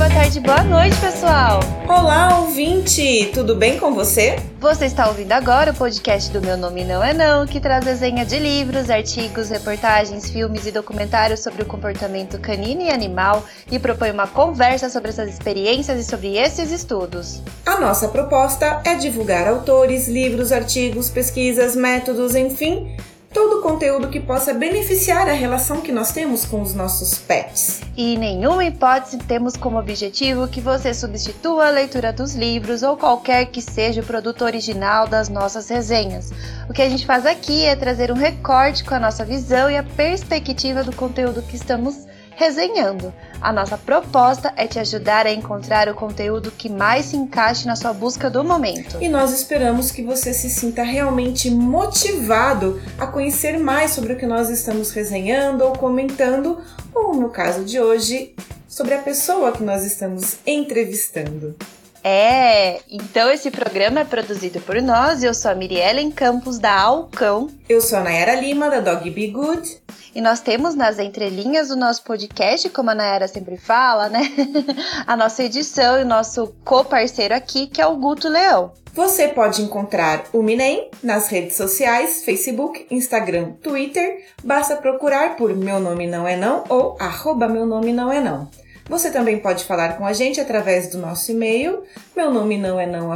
[0.00, 1.60] boa tarde, boa noite, pessoal!
[1.86, 3.30] Olá, ouvinte!
[3.34, 4.36] Tudo bem com você?
[4.58, 8.24] Você está ouvindo agora o podcast do Meu Nome Não É Não, que traz desenha
[8.24, 14.10] de livros, artigos, reportagens, filmes e documentários sobre o comportamento canino e animal e propõe
[14.10, 17.42] uma conversa sobre essas experiências e sobre esses estudos.
[17.66, 22.96] A nossa proposta é divulgar autores, livros, artigos, pesquisas, métodos, enfim
[23.32, 27.80] todo o conteúdo que possa beneficiar a relação que nós temos com os nossos pets.
[27.96, 32.96] E em nenhuma hipótese temos como objetivo que você substitua a leitura dos livros ou
[32.96, 36.32] qualquer que seja o produto original das nossas resenhas.
[36.68, 39.76] O que a gente faz aqui é trazer um recorte com a nossa visão e
[39.76, 43.12] a perspectiva do conteúdo que estamos resenhando.
[43.38, 47.76] A nossa proposta é te ajudar a encontrar o conteúdo que mais se encaixe na
[47.76, 48.96] sua busca do momento.
[48.98, 54.24] E nós esperamos que você se sinta realmente motivado a conhecer mais sobre o que
[54.24, 56.58] nós estamos resenhando ou comentando,
[56.94, 58.34] ou no caso de hoje,
[58.66, 61.54] sobre a pessoa que nós estamos entrevistando.
[62.02, 65.22] É, então esse programa é produzido por nós.
[65.22, 67.48] Eu sou a Miriellen Campos da Alcão.
[67.68, 69.80] Eu sou a Nayara Lima da Dog Be Good.
[70.14, 74.22] E nós temos nas entrelinhas do nosso podcast, como a Nayara sempre fala, né?
[75.06, 78.72] a nossa edição e o nosso co-parceiro aqui, que é o Guto Leão.
[78.92, 84.24] Você pode encontrar o Minem nas redes sociais, Facebook, Instagram, Twitter.
[84.42, 88.48] Basta procurar por Meu Nome Não É Não ou arroba Meu Nome Não É Não.
[88.88, 91.82] Você também pode falar com a gente através do nosso e-mail,
[92.16, 93.12] meu nome não é não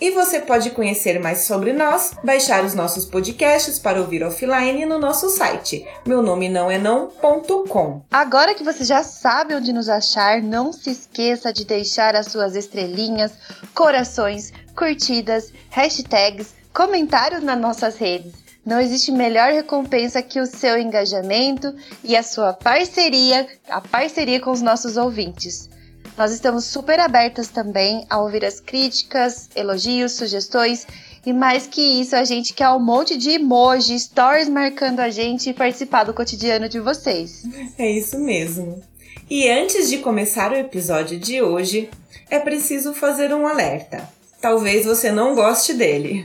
[0.00, 4.98] e você pode conhecer mais sobre nós, baixar os nossos podcasts para ouvir offline no
[4.98, 8.02] nosso site, meu nome não é não.com.
[8.10, 12.56] Agora que você já sabe onde nos achar, não se esqueça de deixar as suas
[12.56, 13.32] estrelinhas,
[13.72, 18.41] corações, curtidas, hashtags, comentários nas nossas redes.
[18.64, 21.74] Não existe melhor recompensa que o seu engajamento
[22.04, 25.68] e a sua parceria, a parceria com os nossos ouvintes.
[26.16, 30.86] Nós estamos super abertas também a ouvir as críticas, elogios, sugestões
[31.24, 35.50] e mais que isso, a gente quer um monte de emojis, stories marcando a gente
[35.50, 37.44] e participar do cotidiano de vocês.
[37.78, 38.82] É isso mesmo.
[39.30, 41.88] E antes de começar o episódio de hoje,
[42.28, 44.08] é preciso fazer um alerta.
[44.40, 46.24] Talvez você não goste dele.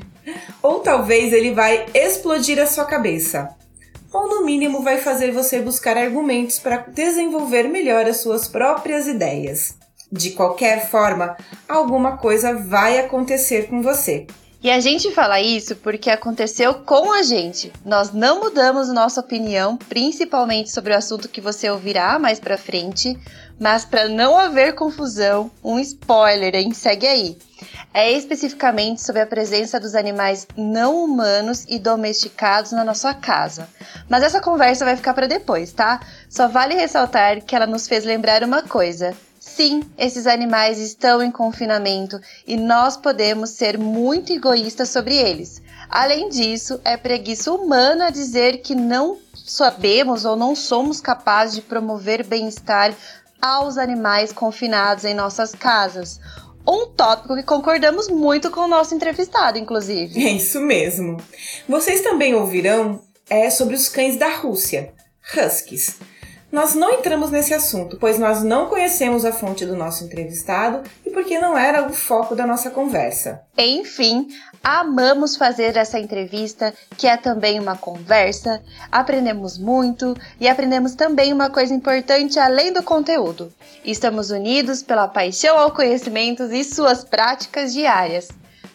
[0.61, 3.55] Ou talvez ele vai explodir a sua cabeça.
[4.11, 9.75] Ou no mínimo vai fazer você buscar argumentos para desenvolver melhor as suas próprias ideias.
[10.11, 11.35] De qualquer forma,
[11.67, 14.25] alguma coisa vai acontecer com você.
[14.61, 17.71] E a gente fala isso porque aconteceu com a gente.
[17.85, 23.15] Nós não mudamos nossa opinião, principalmente sobre o assunto que você ouvirá mais para frente,
[23.59, 26.73] mas para não haver confusão, um spoiler, hein?
[26.73, 27.37] Segue aí.
[27.93, 33.69] É especificamente sobre a presença dos animais não humanos e domesticados na nossa casa.
[34.09, 35.99] Mas essa conversa vai ficar para depois, tá?
[36.27, 39.15] Só vale ressaltar que ela nos fez lembrar uma coisa.
[39.57, 45.63] Sim, esses animais estão em confinamento e nós podemos ser muito egoístas sobre eles.
[45.89, 52.23] Além disso, é preguiça humana dizer que não sabemos ou não somos capazes de promover
[52.23, 52.93] bem-estar
[53.41, 56.19] aos animais confinados em nossas casas.
[56.67, 60.23] Um tópico que concordamos muito com o nosso entrevistado, inclusive.
[60.23, 61.17] É isso mesmo.
[61.67, 64.93] Vocês também ouvirão é sobre os cães da Rússia,
[65.35, 65.97] Huskies.
[66.49, 71.09] Nós não entramos nesse assunto, pois nós não conhecemos a fonte do nosso entrevistado e
[71.09, 73.41] porque não era o foco da nossa conversa.
[73.57, 74.29] Enfim,
[74.63, 78.61] amamos fazer essa entrevista, que é também uma conversa.
[78.89, 83.51] Aprendemos muito e aprendemos também uma coisa importante além do conteúdo.
[83.83, 88.29] Estamos unidos pela paixão ao conhecimento e suas práticas diárias.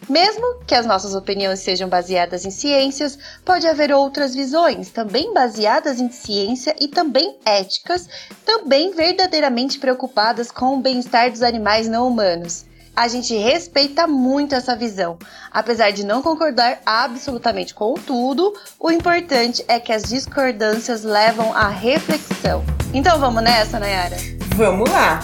[0.08, 6.00] Mesmo que as nossas opiniões sejam baseadas em ciências, pode haver outras visões, também baseadas
[6.00, 8.08] em ciência e também éticas,
[8.44, 12.64] também verdadeiramente preocupadas com o bem-estar dos animais não humanos.
[12.94, 15.18] A gente respeita muito essa visão.
[15.50, 21.68] Apesar de não concordar absolutamente com tudo, o importante é que as discordâncias levam à
[21.68, 22.62] reflexão.
[22.92, 24.16] Então vamos nessa, Nayara?
[24.56, 25.20] Vamos lá!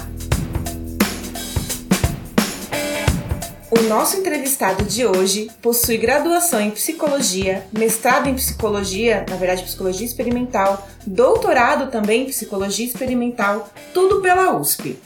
[3.71, 10.07] O nosso entrevistado de hoje possui graduação em psicologia, mestrado em psicologia, na verdade psicologia
[10.07, 14.99] experimental, doutorado também em psicologia experimental, tudo pela USP.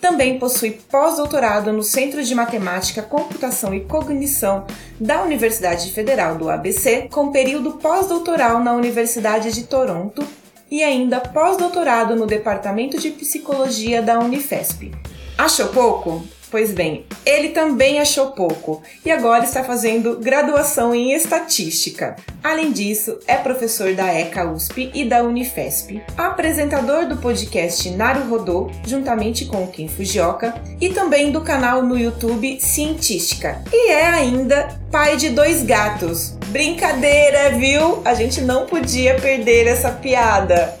[0.00, 4.66] Também possui pós-doutorado no Centro de Matemática, Computação e Cognição
[5.00, 10.24] da Universidade Federal do ABC, com período pós-doutoral na Universidade de Toronto
[10.70, 14.92] e ainda pós-doutorado no Departamento de Psicologia da Unifesp.
[15.36, 16.22] Achou pouco?
[16.50, 22.14] Pois bem, ele também achou pouco e agora está fazendo graduação em estatística.
[22.42, 28.70] Além disso, é professor da ECA USP e da Unifesp, apresentador do podcast Naru Rodô,
[28.86, 33.62] juntamente com o Kim Fujioka, e também do canal no YouTube Cientística.
[33.72, 36.36] E é ainda pai de dois gatos.
[36.46, 38.00] Brincadeira, viu?
[38.04, 40.76] A gente não podia perder essa piada.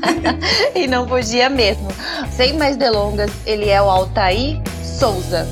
[0.74, 1.88] e não podia mesmo.
[2.34, 4.62] Sem mais delongas, ele é o Altair
[4.98, 5.44] Souza.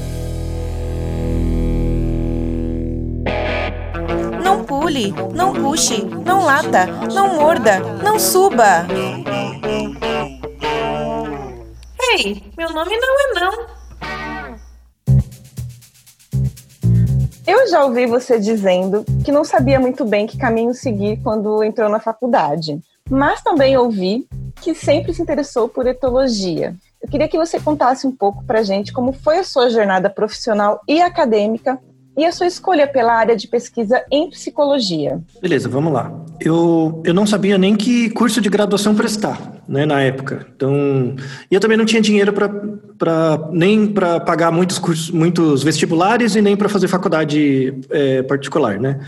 [4.43, 8.87] Não pule, não puxe, não lata, não morda, não suba.
[12.15, 13.67] Ei, meu nome não é não.
[17.44, 21.89] Eu já ouvi você dizendo que não sabia muito bem que caminho seguir quando entrou
[21.89, 22.81] na faculdade,
[23.11, 24.25] mas também ouvi
[24.61, 26.77] que sempre se interessou por etologia.
[27.03, 30.81] Eu queria que você contasse um pouco para gente como foi a sua jornada profissional
[30.89, 31.79] e acadêmica
[32.17, 35.21] e a sua escolha pela área de pesquisa em psicologia.
[35.41, 36.13] Beleza, vamos lá.
[36.41, 40.47] Eu, eu não sabia nem que curso de graduação prestar, né, na época.
[40.55, 41.17] Então,
[41.51, 46.43] e eu também não tinha dinheiro para nem para pagar muitos cursos, muitos vestibulares e
[46.43, 49.01] nem para fazer faculdade é, particular, né?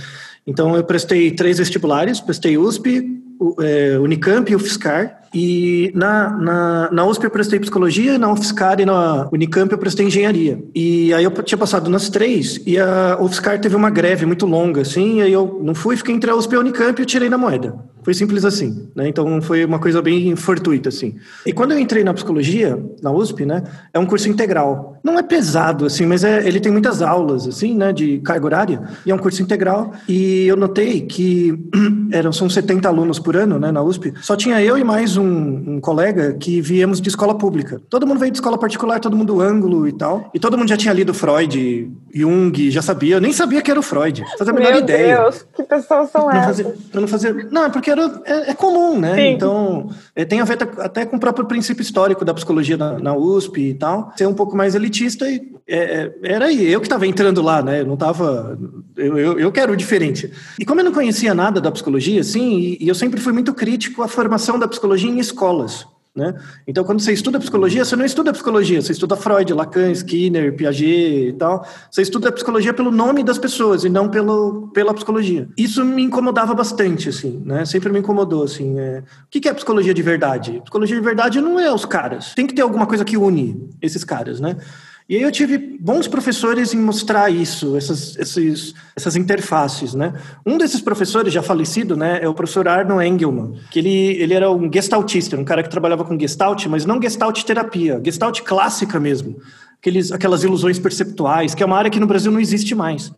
[0.46, 3.22] Então, eu prestei três vestibulares, prestei USP,
[3.60, 5.23] é, Unicamp e UFSCar.
[5.34, 10.06] E na, na, na USP eu prestei psicologia, na UFSCar e na Unicamp eu prestei
[10.06, 10.62] engenharia.
[10.74, 14.82] E aí eu tinha passado nas três, e a UFSCar teve uma greve muito longa,
[14.82, 17.06] assim, e aí eu não fui, fiquei entre a USP e a Unicamp e eu
[17.06, 17.74] tirei na moeda.
[18.04, 19.08] Foi simples assim, né?
[19.08, 21.16] Então foi uma coisa bem fortuita, assim.
[21.46, 23.62] E quando eu entrei na psicologia, na USP, né?
[23.94, 24.98] É um curso integral.
[25.02, 27.94] Não é pesado, assim, mas é, ele tem muitas aulas, assim, né?
[27.94, 28.82] De carga horária.
[29.06, 29.94] E é um curso integral.
[30.06, 31.58] E eu notei que
[32.12, 33.72] eram, são 70 alunos por ano, né?
[33.72, 34.12] Na USP.
[34.20, 37.80] Só tinha eu e mais um, um colega que viemos de escola pública.
[37.88, 40.30] Todo mundo veio de escola particular, todo mundo ângulo e tal.
[40.34, 43.16] E todo mundo já tinha lido Freud, Jung, já sabia.
[43.16, 44.24] Eu nem sabia que era o Freud.
[44.38, 45.22] Fazia a menor Meu ideia.
[45.22, 46.44] Deus, que pessoas são não essas?
[46.46, 47.32] Fazia, eu não fazia...
[47.50, 49.16] Não, é porque era, é, é comum, né?
[49.16, 49.32] Sim.
[49.32, 53.16] Então, é, tem a ver até com o próprio princípio histórico da psicologia na, na
[53.16, 54.12] USP e tal.
[54.16, 57.80] Ser um pouco mais elitista e é, é era eu que estava entrando lá, né?
[57.80, 58.58] Eu não estava...
[58.96, 60.30] Eu, eu, eu, quero o diferente.
[60.58, 63.52] E como eu não conhecia nada da psicologia, assim, e, e eu sempre fui muito
[63.52, 65.86] crítico à formação da psicologia em escolas.
[66.16, 66.32] Né?
[66.64, 71.30] Então, quando você estuda psicologia, você não estuda psicologia, você estuda Freud, Lacan, Skinner, Piaget
[71.30, 71.66] e tal.
[71.90, 75.48] Você estuda psicologia pelo nome das pessoas e não pelo, pela psicologia.
[75.58, 77.64] Isso me incomodava bastante, assim, né?
[77.64, 78.78] Sempre me incomodou, assim.
[78.78, 79.02] É...
[79.24, 80.60] O que é psicologia de verdade?
[80.62, 82.32] Psicologia de verdade não é os caras.
[82.32, 84.56] Tem que ter alguma coisa que une esses caras, né?
[85.06, 90.14] E aí eu tive bons professores em mostrar isso, essas, esses, essas interfaces, né?
[90.46, 94.50] Um desses professores, já falecido, né, é o professor Arno Engelman, que ele, ele era
[94.50, 99.36] um gestaltista, um cara que trabalhava com gestalt, mas não gestalt terapia, gestalt clássica mesmo,
[99.78, 103.12] aqueles, aquelas ilusões perceptuais, que é uma área que no Brasil não existe mais.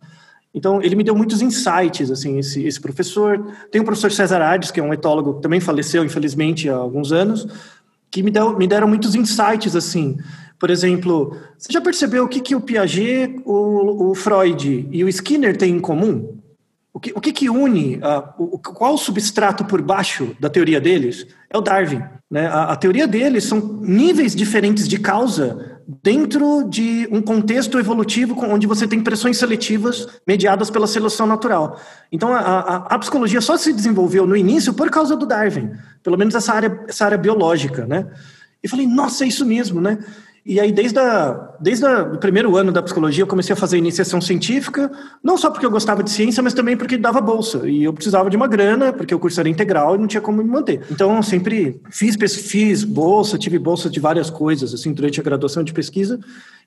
[0.53, 3.53] Então, ele me deu muitos insights, assim, esse, esse professor.
[3.71, 7.11] Tem o professor César Ades, que é um etólogo que também faleceu, infelizmente, há alguns
[7.11, 7.47] anos,
[8.09, 10.17] que me, deu, me deram muitos insights, assim,
[10.59, 15.09] por exemplo, você já percebeu o que, que o Piaget, o, o Freud e o
[15.09, 16.37] Skinner têm em comum?
[16.97, 20.81] O que, o que, que une, uh, o, qual o substrato por baixo da teoria
[20.81, 21.27] deles?
[21.47, 22.01] É o Darwin.
[22.29, 22.47] Né?
[22.47, 28.65] A, a, teoria deles são níveis diferentes de causa dentro de um contexto evolutivo onde
[28.65, 31.79] você tem pressões seletivas mediadas pela seleção natural.
[32.11, 36.17] Então, a, a, a, psicologia só se desenvolveu no início por causa do Darwin, pelo
[36.17, 37.85] menos essa área, essa área biológica.
[37.85, 38.07] Né?
[38.63, 39.99] E falei, nossa, é isso mesmo, né?
[40.47, 43.77] E aí, desde, a, desde a, o primeiro ano da psicologia, eu comecei a fazer
[43.77, 44.89] iniciação científica,
[45.21, 47.67] não só porque eu gostava de ciência, mas também porque dava bolsa.
[47.67, 50.41] E eu precisava de uma grana, porque o curso era integral e não tinha como
[50.41, 50.85] me manter.
[50.89, 55.65] Então, eu sempre fiz, fiz bolsa, tive bolsa de várias coisas, assim, durante a graduação
[55.65, 56.17] de pesquisa.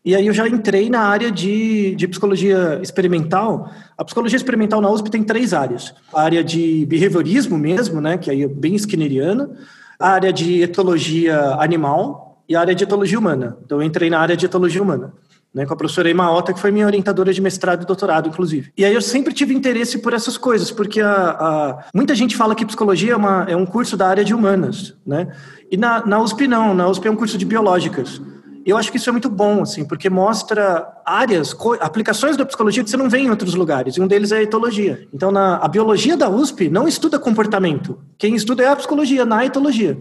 [0.04, 3.72] E aí eu já entrei na área de, de psicologia experimental.
[3.96, 5.94] A psicologia experimental na USP tem três áreas.
[6.12, 9.50] A área de behaviorismo mesmo, né, que aí é bem skinneriana.
[9.98, 13.56] A área de etologia animal, e a área de etologia humana.
[13.64, 15.12] Então, eu entrei na área de etologia humana.
[15.52, 18.72] Né, com a professora Emaota, que foi minha orientadora de mestrado e doutorado, inclusive.
[18.78, 22.54] E aí eu sempre tive interesse por essas coisas, porque a, a, muita gente fala
[22.54, 25.26] que psicologia é, uma, é, um curso da área de humanas, né?
[25.68, 28.22] E na, na USP não, na USP é um curso de biológicas.
[28.64, 32.90] Eu acho que isso é muito bom, assim, porque mostra áreas, aplicações da psicologia que
[32.90, 35.08] você não vê em outros lugares, e um deles é a etologia.
[35.12, 37.98] Então, na, a biologia da USP não estuda comportamento.
[38.16, 39.98] Quem estuda é a psicologia, na etologia.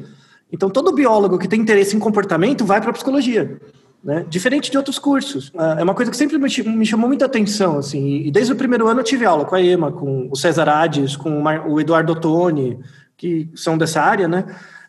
[0.52, 3.60] Então, todo biólogo que tem interesse em comportamento vai para a psicologia.
[4.04, 4.26] Né?
[4.30, 5.52] Diferente de outros cursos.
[5.58, 8.88] Ah, é uma coisa que sempre me chamou muita atenção, assim, e desde o primeiro
[8.88, 12.80] ano eu tive aula com a EMA, com o César Ades, com o Eduardo Ottoni,
[13.18, 14.46] que são dessa área, né?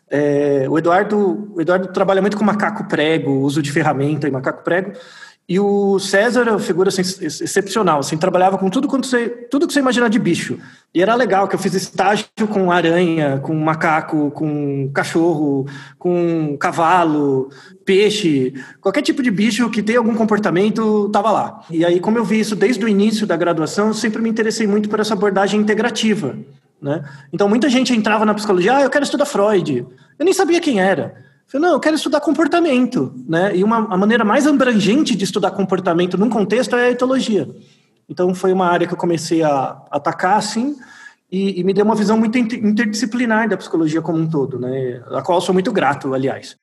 [0.09, 4.63] É, o, Eduardo, o Eduardo trabalha muito com macaco prego, uso de ferramenta e macaco
[4.63, 4.93] prego,
[5.51, 9.67] E o César é uma figura assim, excepcional, assim, trabalhava com tudo, quanto você, tudo
[9.67, 10.57] que você imaginar de bicho.
[10.95, 15.67] E era legal que eu fiz estágio com aranha, com macaco, com cachorro,
[15.99, 17.49] com cavalo,
[17.83, 21.65] peixe, qualquer tipo de bicho que tem algum comportamento estava lá.
[21.69, 24.65] E aí, como eu vi isso desde o início da graduação, eu sempre me interessei
[24.65, 26.37] muito por essa abordagem integrativa.
[26.81, 27.03] Né?
[27.33, 29.85] Então, muita gente entrava na psicologia, ah, eu quero estudar Freud.
[30.17, 31.29] Eu nem sabia quem era.
[31.51, 33.53] Falei, não, eu quero estudar comportamento, né?
[33.55, 37.49] E uma, a maneira mais abrangente de estudar comportamento num contexto é a etologia.
[38.07, 40.77] Então foi uma área que eu comecei a atacar, assim,
[41.29, 45.03] e, e me deu uma visão muito interdisciplinar da psicologia como um todo, né?
[45.11, 46.55] A qual sou muito grato, aliás.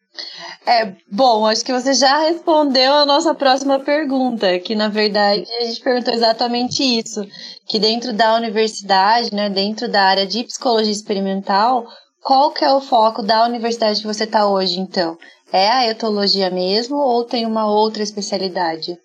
[0.66, 5.64] É, bom, acho que você já respondeu a nossa próxima pergunta, que na verdade a
[5.64, 7.26] gente perguntou exatamente isso,
[7.66, 11.87] que dentro da universidade, né, dentro da área de psicologia experimental,
[12.23, 15.17] qual que é o foco da universidade que você está hoje, então?
[15.53, 18.99] É a etologia mesmo ou tem uma outra especialidade?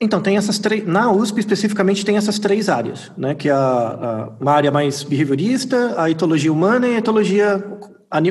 [0.00, 0.86] Então, tem essas três.
[0.86, 3.34] Na USP, especificamente, tem essas três áreas, né?
[3.34, 7.64] Que é a, a, uma área mais behaviorista, a etologia humana e a etologia.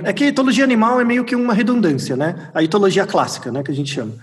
[0.06, 2.50] É que a etologia animal é meio que uma redundância, né?
[2.53, 3.63] A etologia clássica, né?
[3.63, 4.13] Que a gente chama.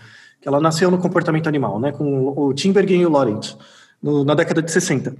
[0.40, 1.92] Que ela nasceu no comportamento animal, né?
[1.92, 3.54] Com o Timbergen e o Lawrence,
[4.02, 5.14] no, na década de 60.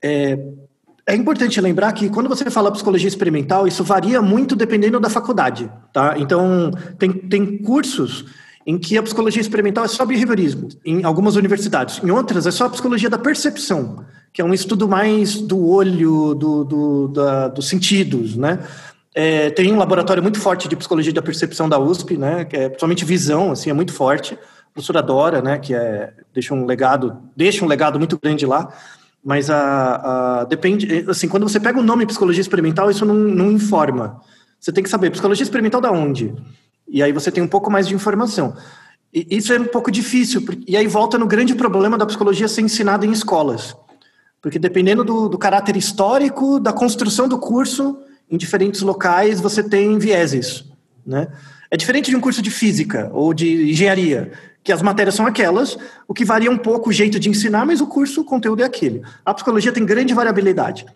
[0.00, 0.38] É,
[1.06, 5.70] é importante lembrar que quando você fala psicologia experimental, isso varia muito dependendo da faculdade,
[5.92, 6.16] tá?
[6.18, 8.24] Então, tem, tem cursos
[8.66, 12.02] em que a psicologia experimental é só behaviorismo, em algumas universidades.
[12.02, 16.34] Em outras, é só a psicologia da percepção, que é um estudo mais do olho,
[16.34, 18.58] do, do da, dos sentidos, né?
[19.14, 22.44] É, tem um laboratório muito forte de psicologia da percepção da USP, né?
[22.44, 24.34] Que é principalmente visão, assim, é muito forte.
[24.34, 25.56] A professora Dora, né?
[25.58, 28.74] Que é, deixa um legado, deixa um legado muito grande lá.
[29.26, 33.50] Mas a, a, depende, assim, quando você pega o nome psicologia experimental, isso não, não
[33.50, 34.20] informa.
[34.60, 36.32] Você tem que saber psicologia experimental da onde?
[36.86, 38.56] E aí você tem um pouco mais de informação.
[39.12, 42.60] E isso é um pouco difícil, e aí volta no grande problema da psicologia ser
[42.60, 43.76] ensinada em escolas.
[44.40, 47.98] Porque dependendo do, do caráter histórico, da construção do curso,
[48.30, 50.64] em diferentes locais você tem vieses,
[51.04, 51.26] né?
[51.70, 54.32] É diferente de um curso de física ou de engenharia,
[54.62, 57.80] que as matérias são aquelas, o que varia um pouco o jeito de ensinar, mas
[57.80, 59.02] o curso, o conteúdo é aquele.
[59.24, 60.86] A psicologia tem grande variabilidade.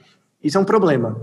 [0.43, 1.21] Isso é um problema.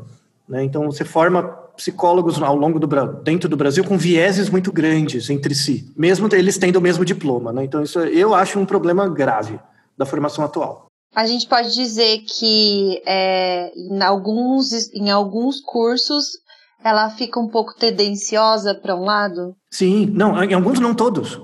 [0.47, 0.63] Né?
[0.63, 1.43] Então, você forma
[1.75, 2.87] psicólogos ao longo do
[3.21, 7.51] dentro do Brasil com vieses muito grandes entre si, mesmo eles tendo o mesmo diploma.
[7.51, 7.65] Né?
[7.65, 9.59] Então, isso eu acho um problema grave
[9.97, 10.87] da formação atual.
[11.15, 16.37] A gente pode dizer que é, em, alguns, em alguns cursos
[16.83, 19.55] ela fica um pouco tendenciosa para um lado?
[19.71, 21.39] Sim, não, em alguns não todos.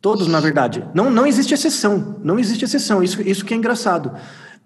[0.00, 0.86] Todos, na verdade.
[0.94, 2.16] Não, não existe exceção.
[2.22, 3.02] Não existe exceção.
[3.02, 4.12] Isso, isso que é engraçado.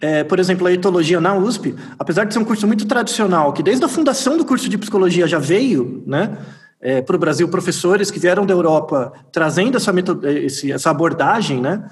[0.00, 3.62] É, por exemplo, a etologia na USP, apesar de ser um curso muito tradicional, que
[3.62, 6.38] desde a fundação do curso de psicologia já veio, né,
[6.80, 9.92] é, para o Brasil, professores que vieram da Europa trazendo essa,
[10.30, 11.84] esse, essa abordagem, né,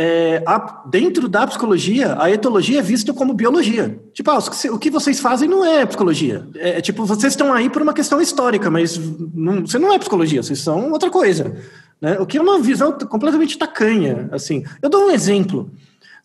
[0.00, 4.00] é, a, dentro da psicologia, a etologia é vista como biologia.
[4.12, 4.38] Tipo, ah,
[4.70, 6.46] o que vocês fazem não é psicologia.
[6.54, 8.96] É, é tipo, vocês estão aí por uma questão histórica, mas
[9.34, 11.52] não, você não é psicologia, vocês são outra coisa.
[12.00, 12.16] Né?
[12.20, 14.28] O que é uma visão completamente tacanha.
[14.30, 14.62] Assim.
[14.80, 15.68] Eu dou um exemplo.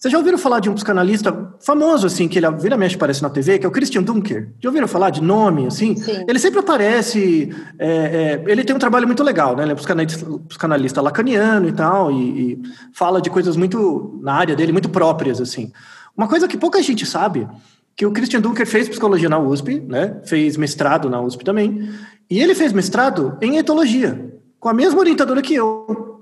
[0.03, 3.29] Vocês já ouviram falar de um psicanalista famoso, assim, que ele vira mexe aparece na
[3.29, 4.49] TV, que é o Christian Dunker?
[4.59, 5.95] Já ouviram falar de nome, assim?
[5.95, 6.25] Sim.
[6.27, 9.63] Ele sempre aparece, é, é, ele tem um trabalho muito legal, né?
[9.63, 14.33] Ele é um psicanalista, psicanalista lacaniano e tal, e, e, fala de coisas muito, na
[14.33, 15.71] área dele, muito próprias, assim.
[16.17, 17.47] Uma coisa que pouca gente sabe,
[17.95, 20.19] que o Christian Dunker fez psicologia na USP, né?
[20.25, 21.89] Fez mestrado na USP também,
[22.29, 26.12] e ele fez mestrado em etologia com a mesma orientadora que eu.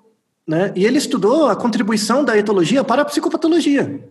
[0.52, 0.74] Né?
[0.76, 4.02] E ele estudou a contribuição da etologia para a psicopatologia.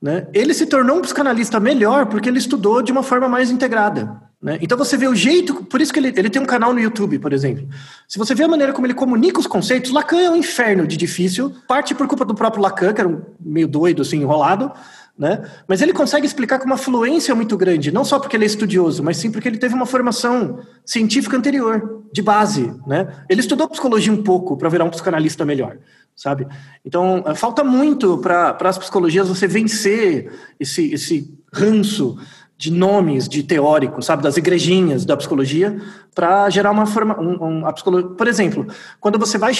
[0.00, 0.28] Né?
[0.32, 4.22] Ele se tornou um psicanalista melhor porque ele estudou de uma forma mais integrada.
[4.40, 4.60] Né?
[4.62, 7.18] Então você vê o jeito, por isso que ele, ele tem um canal no YouTube,
[7.18, 7.66] por exemplo.
[8.06, 10.96] Se você vê a maneira como ele comunica os conceitos, Lacan é um inferno de
[10.96, 14.70] difícil, parte por culpa do próprio Lacan, que era um meio doido, assim, enrolado,
[15.18, 15.50] né?
[15.66, 19.02] Mas ele consegue explicar com uma fluência muito grande, não só porque ele é estudioso,
[19.02, 22.72] mas sim porque ele teve uma formação científica anterior, de base.
[22.86, 23.08] Né?
[23.28, 25.76] Ele estudou psicologia um pouco para virar um psicanalista melhor,
[26.14, 26.46] sabe?
[26.84, 32.16] Então, eh, falta muito para as psicologias você vencer esse, esse ranço
[32.56, 35.80] de nomes de teóricos, sabe, das igrejinhas da psicologia,
[36.12, 38.66] para gerar uma forma, um, um, a psicologia, por exemplo,
[39.00, 39.52] quando você vai,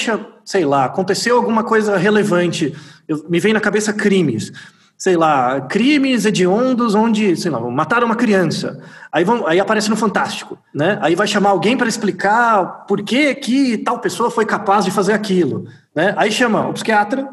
[0.45, 2.75] sei lá, aconteceu alguma coisa relevante,
[3.07, 4.53] eu, me vem na cabeça crimes,
[4.99, 8.83] sei lá, crimes hediondos onde, sei lá, mataram uma criança.
[9.13, 10.99] Aí, vão, aí aparece no Fantástico, né?
[11.01, 15.13] Aí vai chamar alguém para explicar por que, que tal pessoa foi capaz de fazer
[15.13, 16.13] aquilo, né?
[16.17, 17.29] Aí chama o psiquiatra,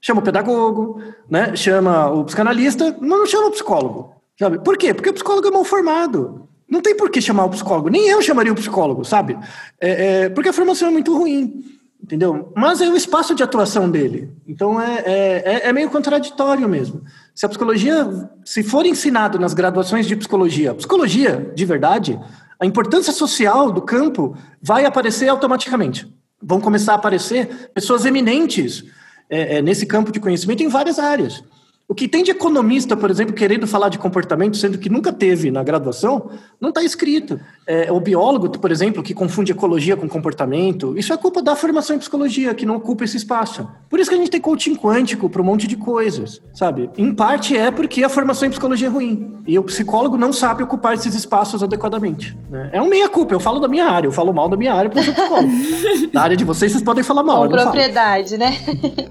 [0.00, 1.56] chama o pedagogo, né?
[1.56, 4.60] Chama o psicanalista, mas não chama o psicólogo, sabe?
[4.60, 4.94] Por quê?
[4.94, 6.48] Porque o psicólogo é mal formado.
[6.70, 7.88] Não tem por que chamar o psicólogo.
[7.88, 9.36] Nem eu chamaria o psicólogo, sabe?
[9.80, 11.64] É, é, porque a formação é muito ruim.
[12.02, 12.52] Entendeu?
[12.56, 14.30] Mas é o espaço de atuação dele.
[14.46, 17.02] Então é, é, é, é meio contraditório mesmo.
[17.34, 22.18] Se a psicologia, se for ensinado nas graduações de psicologia, psicologia de verdade,
[22.58, 26.12] a importância social do campo vai aparecer automaticamente.
[26.42, 28.84] Vão começar a aparecer pessoas eminentes
[29.28, 31.42] é, é, nesse campo de conhecimento em várias áreas.
[31.90, 35.50] O que tem de economista, por exemplo, querendo falar de comportamento, sendo que nunca teve
[35.50, 36.28] na graduação,
[36.60, 37.40] não está escrito.
[37.66, 41.96] É, o biólogo, por exemplo, que confunde ecologia com comportamento, isso é culpa da formação
[41.96, 43.66] em psicologia, que não ocupa esse espaço.
[43.88, 46.90] Por isso que a gente tem coaching quântico para um monte de coisas, sabe?
[46.98, 49.38] Em parte é porque a formação em psicologia é ruim.
[49.46, 52.36] E o psicólogo não sabe ocupar esses espaços adequadamente.
[52.50, 52.68] Né?
[52.70, 53.32] É um meia-culpa.
[53.32, 55.52] Eu falo da minha área, eu falo mal da minha área porque eu sou psicólogo.
[56.12, 57.48] da área de vocês, vocês podem falar mal.
[57.48, 58.52] Com propriedade, né?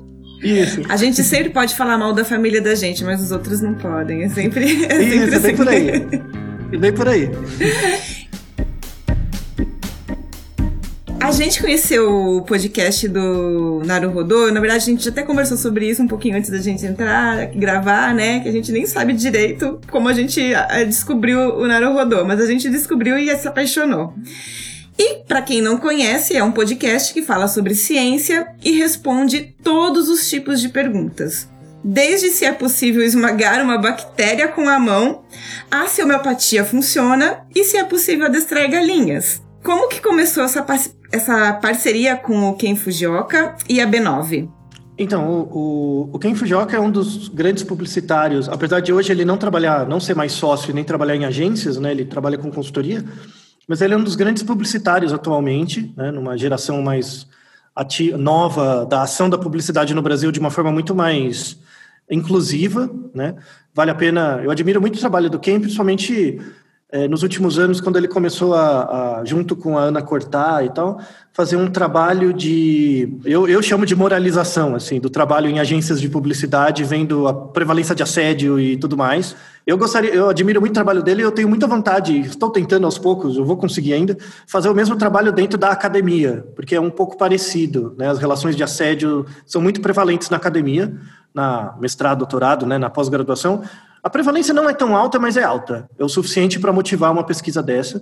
[0.42, 0.82] Isso.
[0.88, 4.24] A gente sempre pode falar mal da família da gente, mas os outros não podem.
[4.24, 5.42] É sempre, é sempre Isso, assim.
[5.42, 5.92] bem por aí.
[6.72, 7.32] E bem por aí.
[11.20, 15.90] A gente conheceu o podcast do Naru Rodô, na verdade a gente até conversou sobre
[15.90, 18.40] isso um pouquinho antes da gente entrar, gravar, né?
[18.40, 20.42] Que a gente nem sabe direito como a gente
[20.86, 24.14] descobriu o Naru Rodô, mas a gente descobriu e se apaixonou.
[24.98, 30.10] E, para quem não conhece, é um podcast que fala sobre ciência e responde todos
[30.10, 31.48] os tipos de perguntas.
[31.84, 35.24] Desde se é possível esmagar uma bactéria com a mão,
[35.70, 39.42] a se homeopatia funciona e se é possível adestrar galinhas.
[39.64, 40.80] Como que começou essa, par
[41.12, 44.50] essa parceria com o Ken Fujioka e a B9?
[44.98, 49.24] Então, o, o, o Ken Fujioka é um dos grandes publicitários, apesar de hoje ele
[49.24, 51.92] não trabalhar, não ser mais sócio nem trabalhar em agências, né?
[51.92, 53.06] Ele trabalha com consultoria,
[53.68, 57.28] mas ele é um dos grandes publicitários atualmente, né, numa geração mais
[57.76, 61.60] ativa, nova da ação da publicidade no Brasil de uma forma muito mais
[62.10, 63.36] inclusiva, né?
[63.74, 64.42] Vale a pena.
[64.44, 66.40] Eu admiro muito o trabalho do Ken, principalmente
[67.10, 71.02] nos últimos anos, quando ele começou a, a, junto com a Ana Cortá e tal,
[71.34, 76.08] fazer um trabalho de, eu, eu chamo de moralização, assim, do trabalho em agências de
[76.08, 79.36] publicidade, vendo a prevalência de assédio e tudo mais.
[79.66, 82.98] Eu gostaria, eu admiro muito o trabalho dele eu tenho muita vontade, estou tentando aos
[82.98, 84.18] poucos, eu vou conseguir ainda,
[84.48, 88.08] fazer o mesmo trabalho dentro da academia, porque é um pouco parecido, né?
[88.10, 90.96] As relações de assédio são muito prevalentes na academia,
[91.34, 93.62] na mestrado, doutorado, né, na pós-graduação,
[94.08, 95.90] a prevalência não é tão alta, mas é alta.
[96.00, 98.02] É o suficiente para motivar uma pesquisa dessa.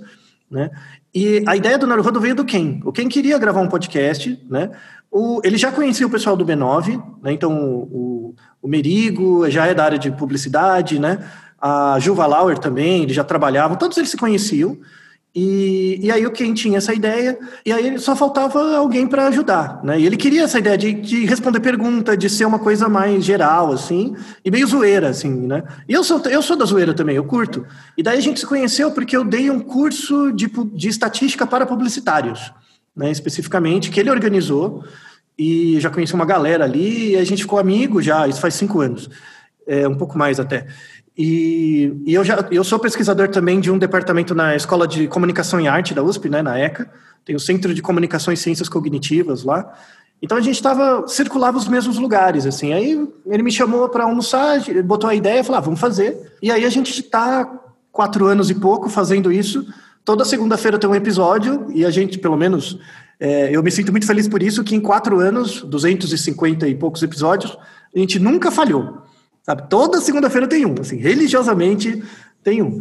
[0.49, 0.69] Né?
[1.11, 2.79] E a ideia do Naruhodo veio do Ken.
[2.85, 4.69] O Ken queria gravar um podcast, né?
[5.09, 7.31] O, ele já conhecia o pessoal do B9, né?
[7.31, 7.51] então
[7.91, 11.27] o, o Merigo já é da área de publicidade, né?
[11.59, 14.77] A Juva Lauer também, eles já trabalhavam, todos eles se conheciam.
[15.35, 19.81] E, e aí o Ken tinha essa ideia, e aí só faltava alguém para ajudar,
[19.83, 19.99] né?
[19.99, 23.73] E ele queria essa ideia de, de, responder pergunta, de ser uma coisa mais geral,
[23.73, 25.63] assim, e meio zoeira, assim, né?
[25.89, 27.65] E eu sou, eu sou da zoeira também, eu curto.
[27.97, 31.65] E daí a gente se conheceu porque eu dei um curso de, de estatística para
[31.65, 32.53] publicitários,
[32.95, 33.11] né?
[33.11, 34.85] Especificamente, que ele organizou,
[35.37, 38.79] e já conheci uma galera ali, e a gente ficou amigo já, isso faz cinco
[38.79, 39.09] anos,
[39.67, 40.65] é, um pouco mais até.
[41.17, 45.61] E, e, eu já eu sou pesquisador também de um departamento na Escola de Comunicação
[45.61, 46.89] e Arte da USP, né, na ECA.
[47.23, 49.73] Tem o Centro de Comunicação e Ciências Cognitivas lá.
[50.21, 52.73] Então a gente estava circulava os mesmos lugares, assim.
[52.73, 56.33] Aí ele me chamou para almoçar, botou a ideia, falou, ah, vamos fazer.
[56.41, 57.49] E aí a gente está
[57.91, 59.65] quatro anos e pouco fazendo isso.
[60.03, 62.77] Toda segunda-feira tem um episódio e a gente, pelo menos,
[63.19, 67.01] é, eu me sinto muito feliz por isso, que em quatro anos, 250 e poucos
[67.01, 67.57] episódios,
[67.95, 69.01] a gente nunca falhou.
[69.45, 69.69] Sabe?
[69.69, 72.01] Toda segunda-feira tem um, assim, religiosamente
[72.43, 72.79] tem um.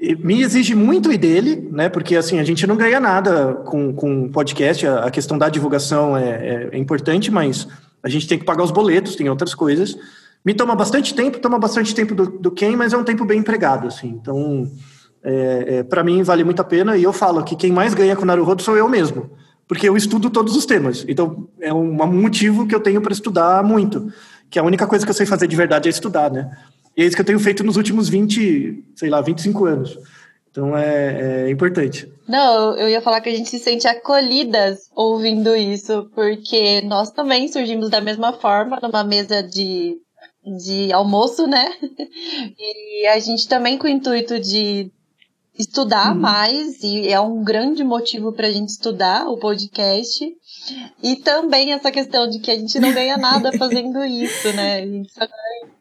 [0.00, 1.88] E me exige muito e dele, né?
[1.88, 6.16] Porque assim, a gente não ganha nada com, com podcast, a, a questão da divulgação
[6.16, 7.68] é, é, é, importante, mas
[8.02, 9.96] a gente tem que pagar os boletos, tem outras coisas.
[10.44, 13.38] Me toma bastante tempo, toma bastante tempo do, do quem, mas é um tempo bem
[13.38, 14.08] empregado, assim.
[14.08, 14.68] Então,
[15.22, 18.16] é, é para mim vale muito a pena, e eu falo que quem mais ganha
[18.16, 19.30] com o Naruhodo sou eu mesmo,
[19.68, 21.04] porque eu estudo todos os temas.
[21.06, 24.10] Então, é um motivo que eu tenho para estudar muito
[24.50, 26.50] que a única coisa que eu sei fazer de verdade é estudar, né?
[26.96, 29.98] E é isso que eu tenho feito nos últimos 20, sei lá, 25 anos.
[30.50, 32.12] Então é, é, importante.
[32.28, 37.46] Não, eu ia falar que a gente se sente acolhidas ouvindo isso, porque nós também
[37.46, 39.96] surgimos da mesma forma numa mesa de,
[40.58, 41.72] de almoço, né?
[42.58, 44.90] E a gente também com o intuito de
[45.58, 46.20] estudar uhum.
[46.20, 50.26] mais, e é um grande motivo para a gente estudar o podcast.
[51.02, 54.78] E também essa questão de que a gente não ganha nada fazendo isso, né?
[54.78, 55.74] A gente só ganha,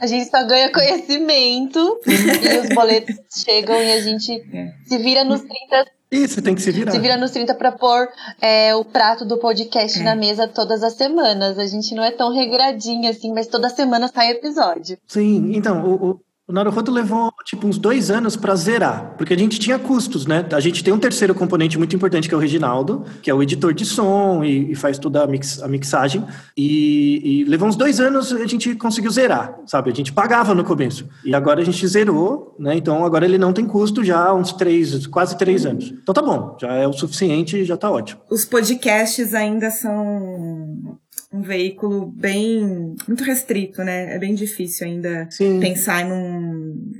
[0.00, 4.72] a gente só ganha conhecimento e os boletos chegam e a gente é.
[4.86, 6.90] se vira nos 30 isso, tem que se virar.
[6.90, 8.08] Se vira nos 30 para pôr
[8.40, 10.02] é, o prato do podcast é.
[10.02, 11.56] na mesa todas as semanas.
[11.56, 14.98] A gente não é tão regradinha assim, mas toda semana sai episódio.
[15.06, 16.20] Sim, então, o, O
[16.52, 20.44] Naruhodo levou, tipo, uns dois anos para zerar, porque a gente tinha custos, né?
[20.52, 23.42] A gente tem um terceiro componente muito importante, que é o Reginaldo, que é o
[23.42, 26.24] editor de som e, e faz toda a, mix, a mixagem.
[26.56, 29.90] E, e, levou uns dois anos a gente conseguiu zerar, sabe?
[29.90, 31.08] A gente pagava no começo.
[31.24, 32.76] E agora a gente zerou, né?
[32.76, 35.92] Então agora ele não tem custo já há uns três, quase três anos.
[36.02, 38.20] Então tá bom, já é o suficiente já tá ótimo.
[38.30, 40.98] Os podcasts ainda são
[41.32, 44.14] um veículo bem muito restrito, né?
[44.14, 45.60] É bem difícil ainda Sim.
[45.60, 46.12] pensar em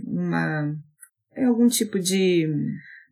[0.07, 0.75] uma
[1.37, 2.49] em algum tipo de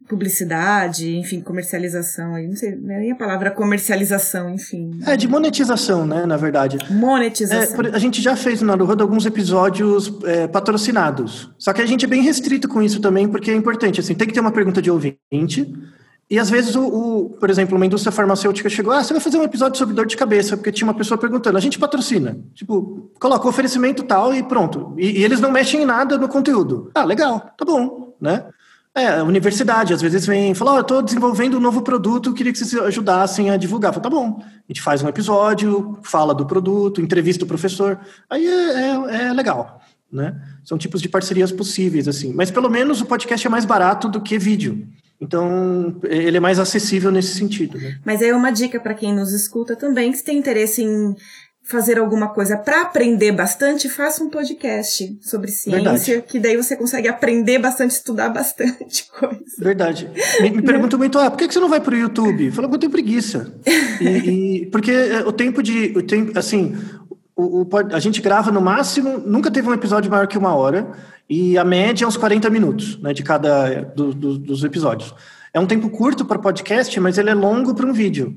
[0.09, 4.90] publicidade, enfim, comercialização, aí não sei é nem a palavra comercialização, enfim.
[5.07, 6.78] É, de monetização, né, na verdade.
[6.90, 7.83] Monetização.
[7.83, 12.07] É, a gente já fez no Naruhodo alguns episódios é, patrocinados, só que a gente
[12.07, 14.81] é bem restrito com isso também, porque é importante, assim, tem que ter uma pergunta
[14.81, 15.70] de ouvinte,
[16.30, 19.38] e às vezes, o, o, por exemplo, uma indústria farmacêutica chegou, ah, você vai fazer
[19.38, 22.38] um episódio sobre dor de cabeça, porque tinha uma pessoa perguntando, a gente patrocina.
[22.54, 24.94] Tipo, coloca o oferecimento tal e pronto.
[24.98, 26.90] E, e, eles não mexem em nada no conteúdo.
[26.94, 28.44] Ah, legal, tá bom, né?
[28.94, 32.34] É, a universidade às vezes vem e fala, oh, eu tô desenvolvendo um novo produto,
[32.34, 33.92] queria que vocês ajudassem a divulgar.
[33.92, 34.38] Falo, tá bom.
[34.40, 37.98] A gente faz um episódio, fala do produto, entrevista o professor.
[38.28, 39.80] Aí é, é, é legal,
[40.12, 40.34] né?
[40.64, 42.34] São tipos de parcerias possíveis, assim.
[42.34, 44.86] Mas pelo menos o podcast é mais barato do que vídeo.
[45.20, 47.76] Então, ele é mais acessível nesse sentido.
[47.76, 47.98] Né?
[48.04, 51.16] Mas aí é uma dica para quem nos escuta também, que se tem interesse em
[51.68, 56.24] fazer alguma coisa para aprender bastante, faça um podcast sobre ciência, Verdade.
[56.26, 59.44] que daí você consegue aprender bastante, estudar bastante coisa.
[59.59, 60.11] Verdade.
[60.40, 62.50] Me, me perguntam muito, ah, por que você não vai para o YouTube?
[62.52, 63.52] Fala, eu tenho preguiça.
[64.00, 66.76] E, e, porque é, o tempo de, o tempo, assim,
[67.35, 70.92] o, o, a gente grava no máximo, nunca teve um episódio maior que uma hora,
[71.28, 75.14] e a média é uns 40 minutos né, de cada do, do, dos episódios.
[75.52, 78.36] É um tempo curto para podcast, mas ele é longo para um vídeo.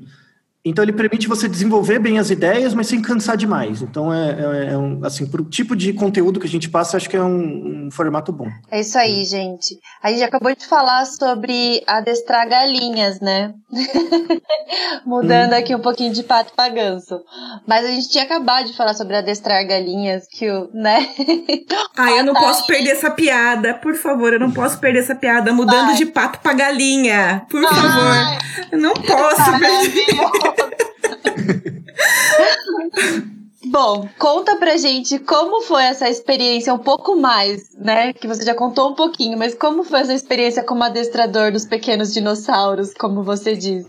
[0.64, 3.82] Então ele permite você desenvolver bem as ideias, mas sem cansar demais.
[3.82, 6.96] Então é, é, é um assim, para o tipo de conteúdo que a gente passa,
[6.96, 8.46] acho que é um, um, formato bom.
[8.70, 9.76] É isso aí, gente.
[10.00, 13.54] A gente acabou de falar sobre adestrar galinhas, né?
[15.04, 15.56] Mudando hum.
[15.56, 17.20] aqui um pouquinho de pato para ganso.
[17.66, 21.08] Mas a gente tinha acabado de falar sobre adestrar galinhas, que o, né?
[21.98, 25.52] ah, eu não posso perder essa piada, por favor, eu não posso perder essa piada
[25.52, 25.96] mudando Ai.
[25.96, 27.44] de pato para galinha.
[27.50, 27.74] Por Ai.
[27.74, 28.42] favor.
[28.70, 30.51] Eu não posso perder.
[33.64, 38.12] Bom, conta pra gente como foi essa experiência um pouco mais, né?
[38.12, 42.12] Que você já contou um pouquinho, mas como foi essa experiência como adestrador dos pequenos
[42.12, 43.86] dinossauros, como você diz?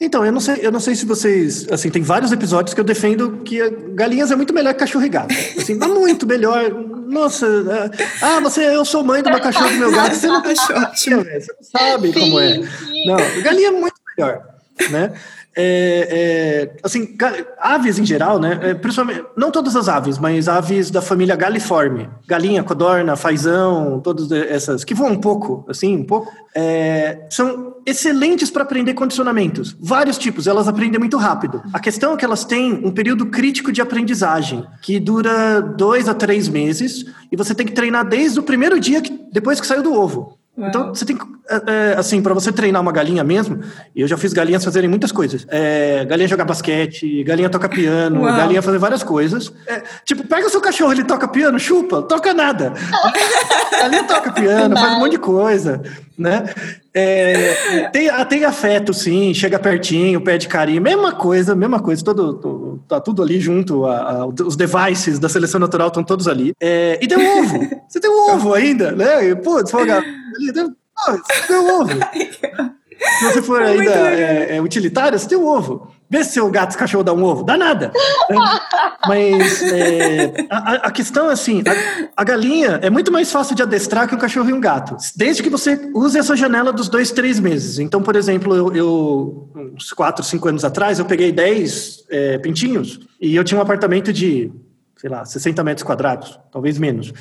[0.00, 2.84] Então, eu não sei, eu não sei se vocês, assim, tem vários episódios que eu
[2.84, 3.58] defendo que
[3.94, 5.34] galinhas é muito melhor que cachorro e gato.
[5.58, 6.72] Assim, mas muito melhor.
[6.72, 7.90] Nossa, é,
[8.22, 10.40] ah, você, eu sou mãe do meu cachorro e do meu gato, você não,
[10.94, 11.24] você não
[11.60, 12.54] sabe sim, como é.
[12.54, 13.06] Sim.
[13.06, 14.40] Não, galinha é muito melhor,
[14.88, 15.12] né?
[15.60, 17.16] É, é, assim,
[17.58, 18.60] aves em geral, né?
[18.62, 24.30] É, principalmente, não todas as aves, mas aves da família Galiforme, galinha, codorna, fazão, todas
[24.30, 30.16] essas que voam um pouco, assim, um pouco, é, são excelentes para aprender condicionamentos, vários
[30.16, 30.46] tipos.
[30.46, 31.60] Elas aprendem muito rápido.
[31.72, 36.14] A questão é que elas têm um período crítico de aprendizagem que dura dois a
[36.14, 39.82] três meses e você tem que treinar desde o primeiro dia que, depois que saiu
[39.82, 40.37] do ovo.
[40.58, 43.60] Então, você tem que, é, é assim, para você treinar uma galinha mesmo,
[43.94, 45.46] eu já fiz galinhas fazerem muitas coisas.
[45.48, 48.36] É, galinha jogar basquete, galinha tocar piano, Uau.
[48.36, 49.52] galinha fazer várias coisas.
[49.66, 52.72] É, tipo, pega o seu cachorro, ele toca piano, chupa, toca nada.
[53.70, 55.80] galinha toca piano, faz um monte de coisa,
[56.18, 56.44] né?
[56.92, 62.34] É, tem, ah, tem afeto, sim, chega pertinho, pede carinho, mesma coisa, mesma coisa, todo,
[62.34, 66.52] todo tá tudo ali junto, a, a, os devices da seleção natural estão todos ali.
[66.60, 69.34] E deu ovo, você tem um ovo ainda, né?
[69.36, 70.02] Pô, desfogar
[70.38, 72.78] ali, pô, você tem um ovo.
[73.18, 75.92] Se você for ainda é, é, utilitário, você tem um ovo.
[76.10, 77.44] Vê se seu gato e cachorro dá um ovo.
[77.44, 77.92] Dá nada.
[79.06, 83.62] Mas é, a, a, questão é assim: a, a, galinha é muito mais fácil de
[83.62, 84.96] adestrar que um cachorro e um gato.
[85.14, 87.78] Desde que você use essa janela dos dois, três meses.
[87.78, 93.00] Então, por exemplo, eu, eu uns quatro, cinco anos atrás, eu peguei dez é, pintinhos
[93.20, 94.50] e eu tinha um apartamento de,
[94.96, 97.12] sei lá, 60 metros quadrados, talvez menos.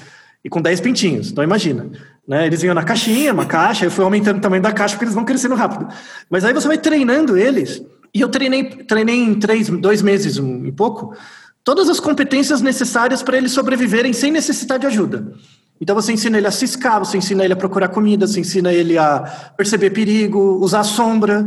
[0.44, 1.32] E com 10 pintinhos.
[1.32, 1.90] Então, imagina.
[2.28, 2.46] Né?
[2.46, 5.16] Eles vinham na caixinha, uma caixa, eu fui aumentando o tamanho da caixa porque eles
[5.16, 5.88] vão crescendo rápido.
[6.30, 7.82] Mas aí você vai treinando eles
[8.14, 11.16] e eu treinei, treinei em três, dois meses um, e pouco,
[11.64, 15.34] todas as competências necessárias para eles sobreviverem sem necessidade de ajuda.
[15.80, 18.98] Então você ensina ele a ciscar, você ensina ele a procurar comida, você ensina ele
[18.98, 19.20] a
[19.56, 21.46] perceber perigo, usar sombra,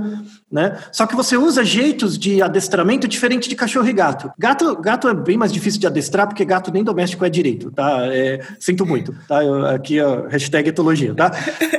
[0.50, 0.78] né?
[0.90, 4.32] Só que você usa jeitos de adestramento diferente de cachorro e gato.
[4.36, 8.06] Gato, gato é bem mais difícil de adestrar porque gato nem doméstico é direito, tá?
[8.06, 9.44] É, sinto muito, tá?
[9.44, 11.30] Eu, aqui a hashtag etologia, tá?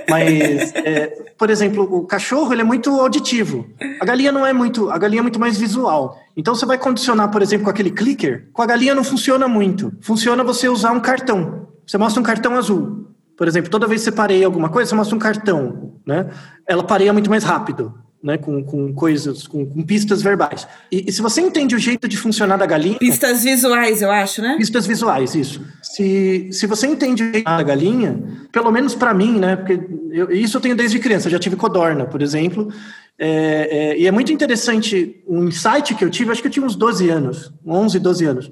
[0.09, 1.07] Mas, é,
[1.37, 3.67] por exemplo, o cachorro ele é muito auditivo.
[3.99, 6.17] A galinha não é muito, a galinha é muito mais visual.
[6.37, 8.47] Então você vai condicionar, por exemplo, com aquele clicker.
[8.53, 9.91] Com a galinha não funciona muito.
[9.99, 11.67] Funciona você usar um cartão.
[11.85, 13.07] Você mostra um cartão azul.
[13.35, 16.29] Por exemplo, toda vez que você pareia alguma coisa, você mostra um cartão, né?
[16.65, 20.67] Ela pareia muito mais rápido né, com, com coisas, com, com pistas verbais.
[20.91, 22.99] E, e, se você entende o jeito de funcionar da galinha.
[22.99, 24.55] Pistas visuais, eu acho, né?
[24.57, 25.65] Pistas visuais, isso.
[25.81, 29.55] Se, se você entende o jeito da galinha, pelo menos para mim, né?
[29.55, 29.79] Porque
[30.11, 32.71] eu, isso eu tenho desde criança, já tive codorna, por exemplo.
[33.17, 36.65] É, é, e é muito interessante um insight que eu tive, acho que eu tinha
[36.65, 38.51] uns 12 anos, 11, 12 anos,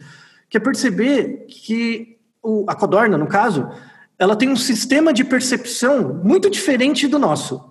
[0.50, 3.70] que é perceber que o, a codorna, no caso,
[4.18, 7.69] ela tem um sistema de percepção muito diferente do nosso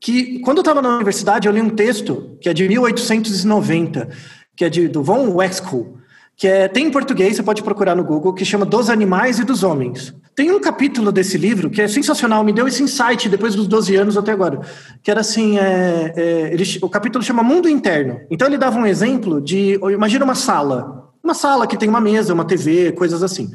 [0.00, 4.08] que quando eu estava na universidade eu li um texto que é de 1890,
[4.56, 5.98] que é de, do Von Wexkull,
[6.36, 9.44] que é, tem em português, você pode procurar no Google, que chama Dos Animais e
[9.44, 10.14] dos Homens.
[10.36, 13.96] Tem um capítulo desse livro que é sensacional, me deu esse insight depois dos 12
[13.96, 14.60] anos até agora,
[15.02, 18.20] que era assim, é, é, ele, o capítulo chama Mundo Interno.
[18.30, 22.32] Então ele dava um exemplo de, imagina uma sala, uma sala que tem uma mesa,
[22.32, 23.50] uma TV, coisas assim.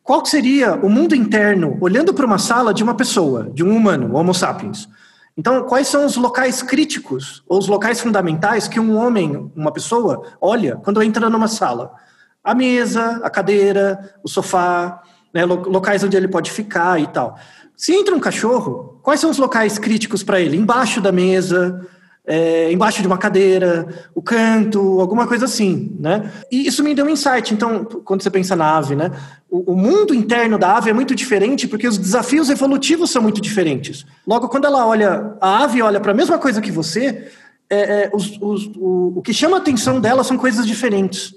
[0.00, 4.14] Qual seria o mundo interno olhando para uma sala de uma pessoa, de um humano,
[4.14, 4.88] Homo sapiens?
[5.38, 10.24] Então, quais são os locais críticos ou os locais fundamentais que um homem, uma pessoa,
[10.40, 11.94] olha quando entra numa sala?
[12.42, 15.00] A mesa, a cadeira, o sofá,
[15.32, 17.38] né, locais onde ele pode ficar e tal.
[17.76, 20.56] Se entra um cachorro, quais são os locais críticos para ele?
[20.56, 21.86] Embaixo da mesa,
[22.28, 26.30] é, embaixo de uma cadeira, o canto, alguma coisa assim, né?
[26.52, 27.54] E isso me deu um insight.
[27.54, 29.10] Então, quando você pensa na ave, né?
[29.50, 33.40] O, o, mundo interno da ave é muito diferente porque os desafios evolutivos são muito
[33.40, 34.04] diferentes.
[34.26, 37.28] Logo, quando ela olha, a ave olha para a mesma coisa que você,
[37.70, 41.34] é, é, os, os, o, o, que chama a atenção dela são coisas diferentes,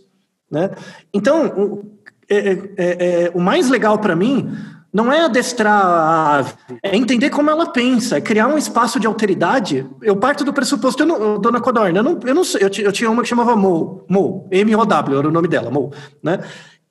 [0.51, 0.71] né?
[1.13, 1.85] Então, o,
[2.29, 4.51] é, é, é, o mais legal para mim
[4.93, 9.07] não é adestrar a ave, é entender como ela pensa, é criar um espaço de
[9.07, 9.85] alteridade.
[10.01, 12.91] Eu parto do pressuposto, eu não, dona Codorna, eu não, eu não sei, eu, eu
[12.91, 16.39] tinha uma que chamava Mo, Mo, M-O-W, era o nome dela, Mo, né?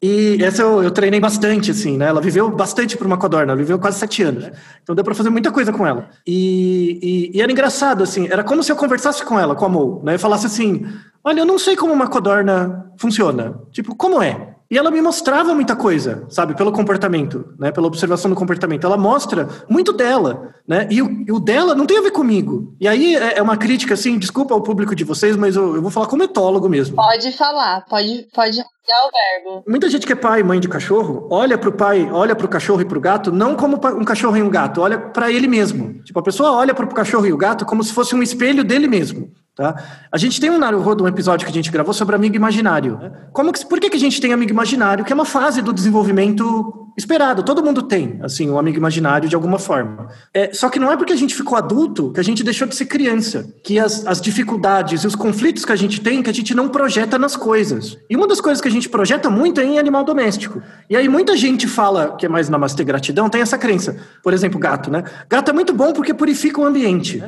[0.03, 2.07] E essa eu, eu, treinei bastante, assim, né?
[2.07, 4.51] Ela viveu bastante por uma codorna, ela viveu quase sete anos.
[4.83, 6.09] Então deu para fazer muita coisa com ela.
[6.27, 9.69] E, e, e, era engraçado, assim, era como se eu conversasse com ela, com a
[9.69, 10.15] Mo, né?
[10.15, 10.87] Eu falasse assim:
[11.23, 13.61] olha, eu não sei como uma codorna funciona.
[13.73, 14.50] Tipo, como é?
[14.71, 18.87] E ela me mostrava muita coisa, sabe, pelo comportamento, né, pela observação do comportamento.
[18.87, 22.77] Ela mostra muito dela, né, e o, e o dela não tem a ver comigo.
[22.81, 25.83] E aí é, é uma crítica, assim, desculpa ao público de vocês, mas eu, eu
[25.83, 26.95] vou falar como etólogo mesmo.
[26.95, 28.63] Pode falar, pode, pode.
[29.67, 32.81] Muita gente que é pai e mãe de cachorro, olha pro pai, olha pro cachorro
[32.81, 36.03] e pro gato, não como um cachorro e um gato, olha para ele mesmo.
[36.03, 38.87] Tipo, a pessoa olha pro cachorro e o gato como se fosse um espelho dele
[38.87, 39.31] mesmo.
[39.55, 39.75] Tá?
[40.11, 42.99] A gente tem um Naruhodo, um episódio que a gente gravou sobre amigo imaginário.
[43.33, 45.05] Como que, por que, que a gente tem amigo imaginário?
[45.05, 47.43] Que é uma fase do desenvolvimento esperado.
[47.43, 50.09] Todo mundo tem, assim, um amigo imaginário de alguma forma.
[50.33, 52.77] É, só que não é porque a gente ficou adulto que a gente deixou de
[52.77, 53.53] ser criança.
[53.65, 56.69] Que as, as dificuldades e os conflitos que a gente tem que a gente não
[56.69, 57.99] projeta nas coisas.
[58.09, 60.63] E uma das coisas que a gente projeta muito é em animal doméstico.
[60.89, 63.97] E aí muita gente fala, que é mais namastê gratidão, tem essa crença.
[64.23, 65.03] Por exemplo, gato, né?
[65.29, 67.23] Gato é muito bom porque purifica o ambiente.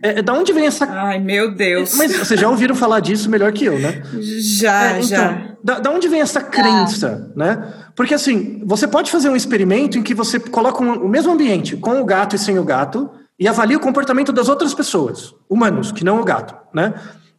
[0.00, 0.84] É, da onde vem essa.
[0.84, 1.94] Ai, meu Deus.
[1.96, 4.02] Mas vocês já ouviram falar disso melhor que eu, né?
[4.20, 5.56] Já, é, então, já.
[5.62, 7.72] Da, da, onde vem essa crença, né?
[7.96, 11.76] Porque assim, você pode fazer um experimento em que você coloca um, o mesmo ambiente
[11.76, 15.90] com o gato e sem o gato e avalia o comportamento das outras pessoas, humanos,
[15.90, 16.94] que não o gato, né?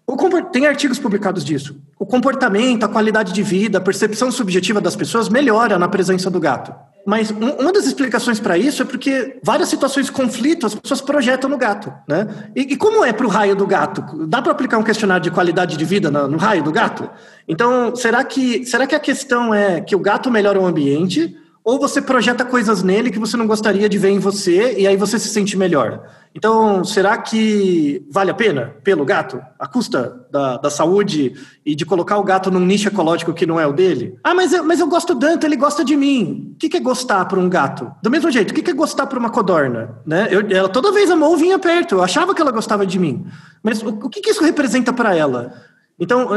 [0.06, 0.18] O,
[0.52, 1.80] tem artigos publicados disso.
[2.00, 6.40] O comportamento, a qualidade de vida, a percepção subjetiva das pessoas melhora na presença do
[6.40, 6.74] gato.
[7.06, 11.50] Mas um, uma das explicações para isso é porque várias situações conflito as pessoas projetam
[11.50, 12.26] no gato, né?
[12.56, 14.26] E, e como é para o raio do gato?
[14.28, 17.10] Dá para aplicar um questionário de qualidade de vida no, no raio do gato?
[17.46, 21.80] Então, será que, será que a questão é que o gato melhora o ambiente ou
[21.80, 25.20] você projeta coisas nele que você não gostaria de ver em você e aí você
[25.20, 26.04] se sente melhor.
[26.34, 31.34] Então, será que vale a pena pelo gato, a custa da, da saúde
[31.66, 34.18] e de colocar o gato num nicho ecológico que não é o dele?
[34.24, 36.54] Ah, mas eu, mas eu gosto tanto, ele gosta de mim.
[36.54, 37.92] O que, que é gostar para um gato?
[38.02, 39.98] Do mesmo jeito, o que, que é gostar para uma codorna?
[40.06, 40.28] Né?
[40.30, 43.26] Eu, ela toda vez amou vinha perto, eu achava que ela gostava de mim.
[43.64, 45.54] Mas o, o que, que isso representa para ela?
[46.00, 46.30] Então,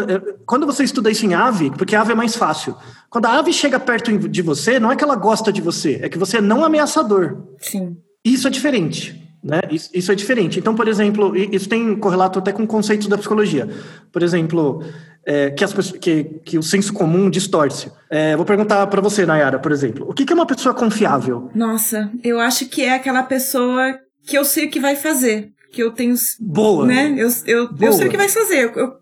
[0.44, 2.74] quando você estuda isso em ave, porque a ave é mais fácil.
[3.08, 6.08] Quando a ave chega perto de você, não é que ela gosta de você, é
[6.08, 7.36] que você é não ameaçador.
[7.58, 7.96] Sim.
[8.24, 9.21] Isso é diferente.
[9.42, 9.60] Né?
[9.70, 10.58] Isso, isso é diferente.
[10.58, 13.68] Então, por exemplo, isso tem correlato até com conceitos da psicologia.
[14.12, 14.84] Por exemplo,
[15.26, 17.90] é, que, as, que, que, o senso comum distorce.
[18.08, 20.08] É, vou perguntar para você, Nayara, por exemplo.
[20.08, 21.50] O que, que é uma pessoa confiável?
[21.54, 25.50] Nossa, eu acho que é aquela pessoa que eu sei o que vai fazer.
[25.72, 26.14] Que eu tenho.
[26.38, 26.86] Boa!
[26.86, 27.14] Né?
[27.16, 27.88] Eu, eu, Boa.
[27.88, 28.70] eu sei o que vai fazer.
[28.76, 28.92] Eu,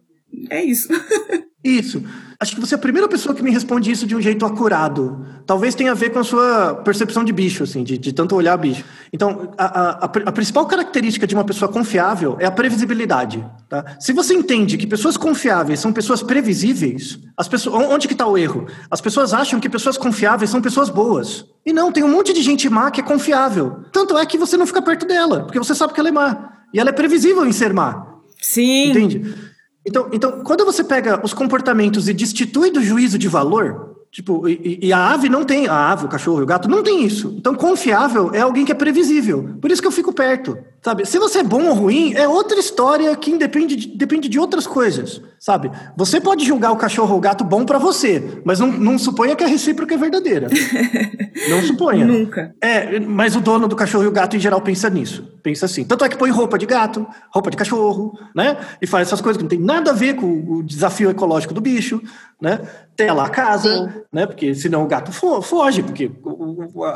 [0.48, 0.88] é isso.
[1.62, 2.02] isso.
[2.42, 5.26] Acho que você é a primeira pessoa que me responde isso de um jeito acurado.
[5.44, 8.56] Talvez tenha a ver com a sua percepção de bicho, assim, de, de tanto olhar
[8.56, 8.82] bicho.
[9.12, 13.46] Então, a, a, a, principal característica de uma pessoa confiável é a previsibilidade.
[13.68, 13.84] Tá?
[14.00, 18.38] Se você entende que pessoas confiáveis são pessoas previsíveis, as pessoas, onde que está o
[18.38, 18.66] erro?
[18.90, 21.44] As pessoas acham que pessoas confiáveis são pessoas boas.
[21.66, 23.84] E não, tem um monte de gente má que é confiável.
[23.92, 26.52] Tanto é que você não fica perto dela, porque você sabe que ela é má.
[26.72, 28.06] E ela é previsível em ser má.
[28.40, 28.92] Sim.
[28.92, 29.50] Entende?
[29.90, 34.80] Então, então, quando você pega os comportamentos e destitui do juízo de valor, Tipo, e,
[34.82, 37.32] e, a ave não tem, a ave, o cachorro o gato não tem isso.
[37.38, 39.54] Então, confiável é alguém que é previsível.
[39.60, 41.06] Por isso que eu fico perto, sabe?
[41.06, 44.66] Se você é bom ou ruim, é outra história que depende de, depende de outras
[44.66, 45.70] coisas, sabe?
[45.96, 49.36] Você pode julgar o cachorro ou o gato bom para você, mas não, não suponha
[49.36, 50.48] que a recíproca é verdadeira.
[51.48, 52.04] não suponha.
[52.06, 52.54] Nunca.
[52.60, 55.30] É, mas o dono do cachorro e o gato, em geral, pensa nisso.
[55.42, 55.84] Pensa assim.
[55.84, 58.56] Tanto é que põe roupa de gato, roupa de cachorro, né?
[58.80, 61.60] E faz essas coisas que não tem nada a ver com o desafio ecológico do
[61.60, 62.02] bicho,
[62.40, 62.60] né?
[63.06, 63.88] Tela a casa, Sim.
[64.12, 64.26] né?
[64.26, 66.10] Porque senão o gato fo foge, porque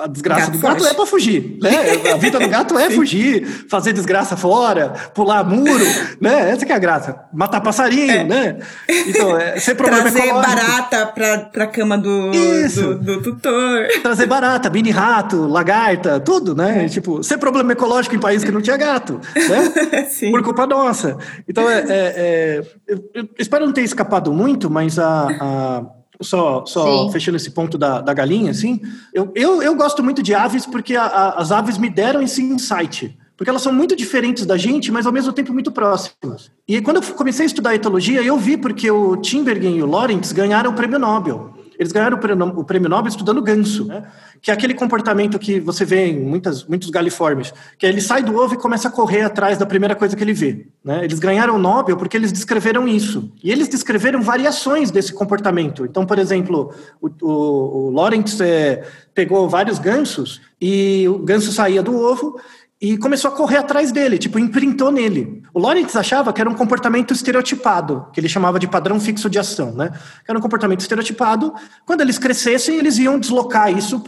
[0.01, 0.91] a desgraça gato do gato foge.
[0.91, 2.13] é para fugir, né?
[2.13, 5.85] A vida do gato é fugir, fazer desgraça fora, pular muro,
[6.21, 6.51] né?
[6.51, 7.25] Essa que é a graça.
[7.33, 8.25] Matar passarinho, é.
[8.25, 8.59] né?
[9.07, 10.57] Então, é, ser problema Trazer ecológico.
[10.57, 13.89] barata pra, pra cama do, do, do, tutor.
[14.03, 16.85] Trazer barata, mini rato, lagarta, tudo, né?
[16.85, 16.89] É.
[16.89, 20.07] Tipo, ser problema ecológico em país que não tinha gato, né?
[20.11, 20.31] Sim.
[20.31, 21.17] Por culpa nossa.
[21.49, 25.85] Então, é, é, é eu, eu espero não ter escapado muito, mas a, a
[26.21, 28.81] só, só fechando esse ponto da, da galinha, assim,
[29.13, 32.43] eu, eu, eu gosto muito de aves porque a, a, as aves me deram esse
[32.43, 33.17] insight.
[33.37, 36.53] Porque elas são muito diferentes da gente, mas ao mesmo tempo muito próximas.
[36.69, 40.33] E quando eu comecei a estudar etologia, eu vi porque o Timbergen e o Lawrence
[40.33, 41.54] ganharam o prêmio Nobel.
[41.79, 42.19] Eles ganharam
[42.57, 44.05] o prêmio Nobel estudando ganso, né?
[44.41, 48.23] que é aquele comportamento que você vê em muitas, muitos galiformes, que é ele sai
[48.23, 50.67] do ovo e começa a correr atrás da primeira coisa que ele vê.
[50.85, 51.05] Né?
[51.05, 53.33] Eles ganharam o Nobel porque eles descreveram isso.
[53.43, 55.85] E eles descreveram variações desse comportamento.
[55.85, 58.85] Então, por exemplo, o, o, o Lawrence é,
[59.15, 62.39] pegou vários gansos e o ganso saía do ovo
[62.85, 65.43] e começou a correr atrás dele, tipo, imprintou nele.
[65.55, 69.39] O Lawrence achava que era um comportamento estereotipado, que ele chamava de padrão fixo de
[69.39, 69.89] ação, né?
[70.23, 71.55] Que era um comportamento estereotipado.
[71.87, 74.05] Quando eles crescessem, eles iam deslocar isso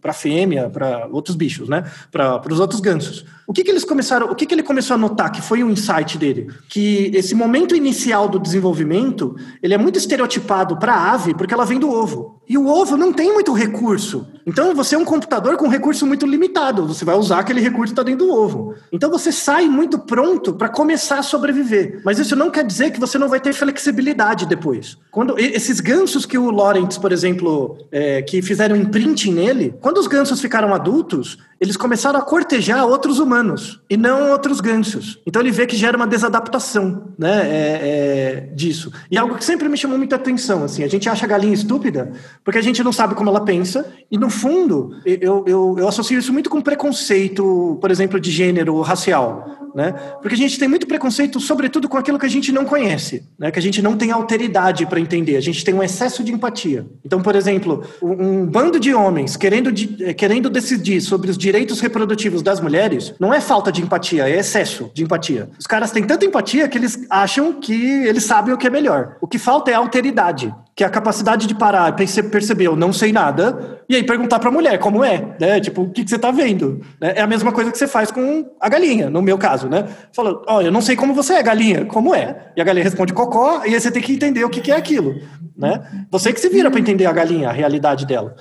[0.00, 1.84] para a fêmea, para outros bichos, né?
[2.10, 3.26] Para os outros gansos.
[3.46, 5.70] O que, que eles começaram, o que, que ele começou a notar que foi um
[5.70, 6.48] insight dele?
[6.70, 11.66] Que esse momento inicial do desenvolvimento, ele é muito estereotipado para a ave, porque ela
[11.66, 12.40] vem do ovo.
[12.48, 14.26] E o ovo não tem muito recurso.
[14.46, 16.86] Então você é um computador com recurso muito limitado.
[16.86, 18.74] Você vai usar aquele recurso está dentro do ovo.
[18.90, 22.00] Então você sai muito pronto para começar a sobreviver.
[22.04, 24.96] Mas isso não quer dizer que você não vai ter flexibilidade depois.
[25.10, 30.06] Quando esses gansos que o Lawrence, por exemplo, é, que fizeram imprinting nele, quando os
[30.06, 35.18] gansos ficaram adultos, eles começaram a cortejar outros humanos e não outros gansos.
[35.26, 38.92] Então ele vê que gera uma desadaptação né, é, é, disso.
[39.10, 42.12] E algo que sempre me chamou muita atenção, assim, a gente acha a galinha estúpida
[42.44, 46.18] porque a gente não sabe como ela pensa e no fundo eu, eu, eu associo
[46.18, 49.92] isso muito com preconceito, por exemplo, de gênero racial né?
[50.22, 53.50] Porque a gente tem muito preconceito, sobretudo com aquilo que a gente não conhece, né?
[53.50, 56.86] Que a gente não tem alteridade para entender, a gente tem um excesso de empatia.
[57.04, 61.78] Então, por exemplo, um bando de homens querendo, de, eh, querendo decidir sobre os direitos
[61.78, 65.48] reprodutivos das mulheres não é falta de empatia, é excesso de empatia.
[65.56, 69.16] Os caras têm tanta empatia que eles acham que eles sabem o que é melhor.
[69.20, 73.10] O que falta é alteridade que é a capacidade de parar perceber, eu não sei
[73.10, 75.58] nada, e aí perguntar para a mulher como é, né?
[75.58, 76.82] Tipo, o que, que você está vendo?
[77.00, 77.14] Né?
[77.16, 79.86] É a mesma coisa que você faz com a galinha, no meu caso, né?
[80.12, 82.52] Fala, ó, oh, eu não sei como você é, galinha, como é?
[82.54, 84.76] E a galinha responde cocó, e aí você tem que entender o que, que é
[84.76, 85.14] aquilo,
[85.56, 85.82] né?
[86.10, 88.36] Você que se vira para entender a galinha, a realidade dela.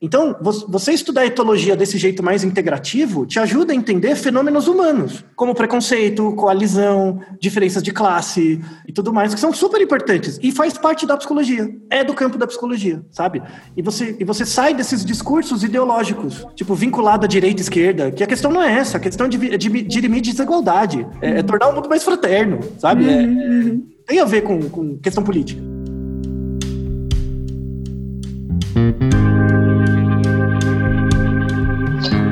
[0.00, 0.36] Então,
[0.68, 6.32] você estudar etologia desse jeito mais integrativo te ajuda a entender fenômenos humanos, como preconceito,
[6.34, 11.16] coalizão, diferenças de classe e tudo mais, que são super importantes e faz parte da
[11.16, 13.42] psicologia, é do campo da psicologia, sabe?
[13.76, 18.22] E você, e você sai desses discursos ideológicos, tipo, vinculado à direita e esquerda, que
[18.22, 21.70] a questão não é essa, a questão é de, de dirimir desigualdade, é, é, tornar
[21.70, 23.04] o mundo mais fraterno, sabe?
[23.04, 25.60] É, é, tem a ver com, com questão política.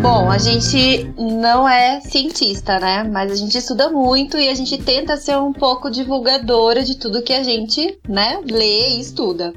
[0.08, 3.02] Bom, a gente não é cientista, né?
[3.02, 7.22] Mas a gente estuda muito e a gente tenta ser um pouco divulgadora de tudo
[7.22, 9.52] que a gente, né, lê e estuda.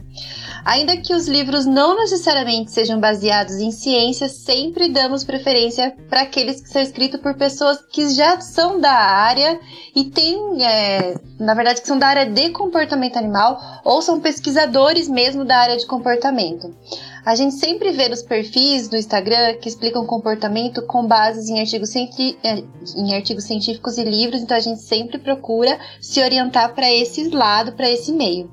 [0.69, 6.61] Ainda que os livros não necessariamente sejam baseados em ciência, sempre damos preferência para aqueles
[6.61, 9.59] que são escritos por pessoas que já são da área
[9.95, 15.09] e têm, é, na verdade, que são da área de comportamento animal ou são pesquisadores
[15.09, 16.71] mesmo da área de comportamento.
[17.25, 21.95] A gente sempre vê nos perfis no Instagram que explicam comportamento com bases em artigos,
[21.95, 22.63] é,
[22.95, 27.71] em artigos científicos e livros, então a gente sempre procura se orientar para esse lado,
[27.71, 28.51] para esse meio.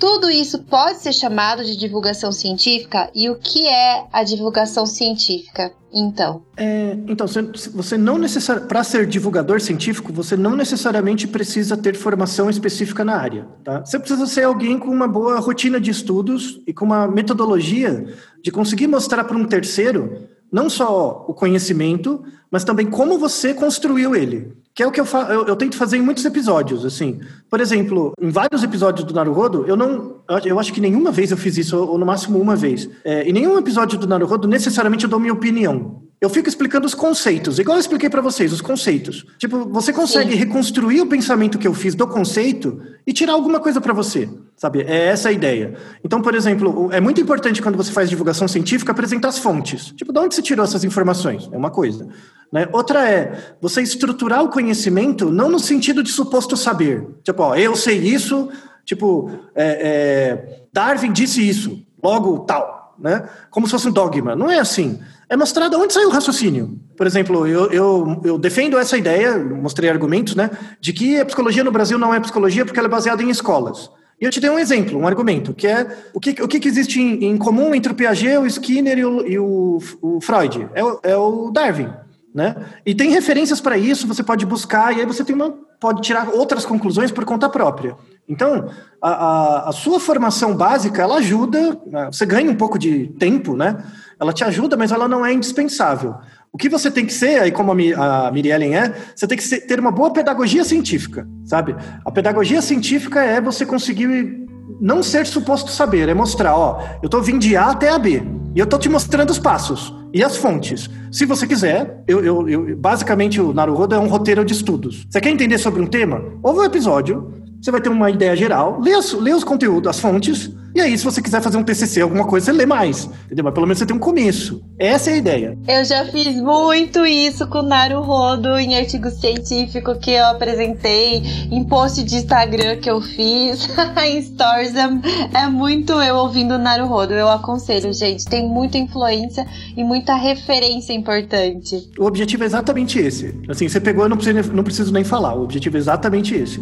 [0.00, 3.10] Tudo isso pode ser chamado de divulgação científica?
[3.14, 5.72] E o que é a divulgação científica?
[5.92, 11.96] Então, é, então você não necessariamente para ser divulgador científico, você não necessariamente precisa ter
[11.96, 13.46] formação específica na área.
[13.62, 13.84] Tá?
[13.84, 18.06] Você precisa ser alguém com uma boa rotina de estudos e com uma metodologia
[18.42, 24.14] de conseguir mostrar para um terceiro não só o conhecimento, mas também como você construiu
[24.14, 24.52] ele.
[24.74, 27.20] Que é o que eu, eu, eu, tento fazer em muitos episódios, assim.
[27.48, 30.20] Por exemplo, em vários episódios do Naruhodo, eu não...
[30.44, 32.88] Eu acho que nenhuma vez eu fiz isso, ou no máximo uma vez.
[33.04, 36.02] É, em nenhum episódio do Naruhodo, necessariamente eu dou minha opinião.
[36.20, 39.24] Eu fico explicando os conceitos, igual eu expliquei para vocês, os conceitos.
[39.38, 40.36] Tipo, você consegue Sim.
[40.36, 44.82] reconstruir o pensamento que eu fiz do conceito e tirar alguma coisa para você, sabe?
[44.82, 45.78] É essa a ideia.
[46.04, 49.94] Então, por exemplo, é muito importante quando você faz divulgação científica apresentar as fontes.
[49.96, 51.48] Tipo, de onde você tirou essas informações?
[51.50, 52.06] É uma coisa.
[52.52, 52.68] Né?
[52.70, 57.02] Outra é você estruturar o conhecimento não no sentido de suposto saber.
[57.24, 58.50] Tipo, ó, eu sei isso,
[58.84, 63.26] tipo, é, é, Darwin disse isso, logo tal, né?
[63.50, 64.36] Como se fosse um dogma.
[64.36, 65.00] Não é assim
[65.30, 66.76] é mostrar de onde saiu o raciocínio.
[66.96, 70.50] Por exemplo, eu, eu, eu, defendo essa ideia, mostrei argumentos, né,
[70.80, 73.88] de que a psicologia no Brasil não é psicologia porque ela é baseada em escolas.
[74.20, 77.00] E eu te dei um exemplo, um argumento, que é o que, o que existe
[77.00, 80.68] em, em comum entre o Piaget, o Skinner e o, e o, o Freud?
[80.74, 81.88] É o, é o Darwin.
[82.34, 82.54] Né?
[82.84, 86.28] E tem referências para isso, você pode buscar, e aí você tem uma, pode tirar
[86.28, 87.96] outras conclusões por conta própria.
[88.28, 88.68] Então,
[89.00, 93.56] a, a, a sua formação básica, ela ajuda, né, você ganha um pouco de tempo,
[93.56, 93.82] né?
[94.20, 96.14] Ela te ajuda, mas ela não é indispensável.
[96.52, 99.80] O que você tem que ser, aí como a Miriellen é, você tem que ter
[99.80, 101.74] uma boa pedagogia científica, sabe?
[102.04, 104.46] A pedagogia científica é você conseguir
[104.80, 108.22] não ser suposto saber, é mostrar, ó, eu estou vindo de A até a B,
[108.54, 110.90] e eu estou te mostrando os passos e as fontes.
[111.10, 115.06] Se você quiser, eu, eu, eu basicamente o Naruhodo é um roteiro de estudos.
[115.08, 116.22] Você quer entender sobre um tema?
[116.42, 120.00] Ouve o um episódio, você vai ter uma ideia geral, lê, lê os conteúdos, as
[120.00, 123.44] fontes, e aí, se você quiser fazer um TCC, alguma coisa, você lê mais, entendeu?
[123.44, 124.62] Mas pelo menos você tem um começo.
[124.78, 125.58] Essa é a ideia.
[125.66, 132.02] Eu já fiz muito isso com Naruhodo em artigo científico que eu apresentei, em post
[132.04, 133.68] de Instagram que eu fiz,
[134.06, 134.74] em stories.
[134.76, 137.14] É, é muito eu ouvindo Naruhodo.
[137.14, 138.24] Eu aconselho, gente.
[138.26, 139.46] Tem muita influência
[139.76, 141.90] e muita referência importante.
[141.98, 143.34] O objetivo é exatamente esse.
[143.48, 145.34] Assim, você pegou, eu não preciso, não preciso nem falar.
[145.34, 146.60] O objetivo é exatamente esse.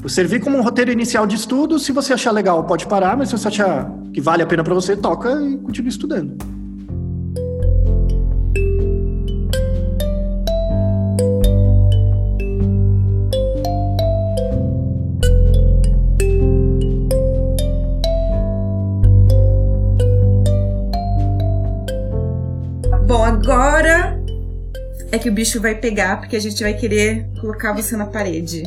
[0.00, 1.78] Tipo, servir como um roteiro inicial de estudo.
[1.78, 4.72] Se você achar legal, pode parar, mas se você achar que vale a pena para
[4.72, 6.38] você, toca e continue estudando.
[23.06, 24.18] Bom, agora
[25.12, 28.62] é que o bicho vai pegar, porque a gente vai querer colocar você na parede.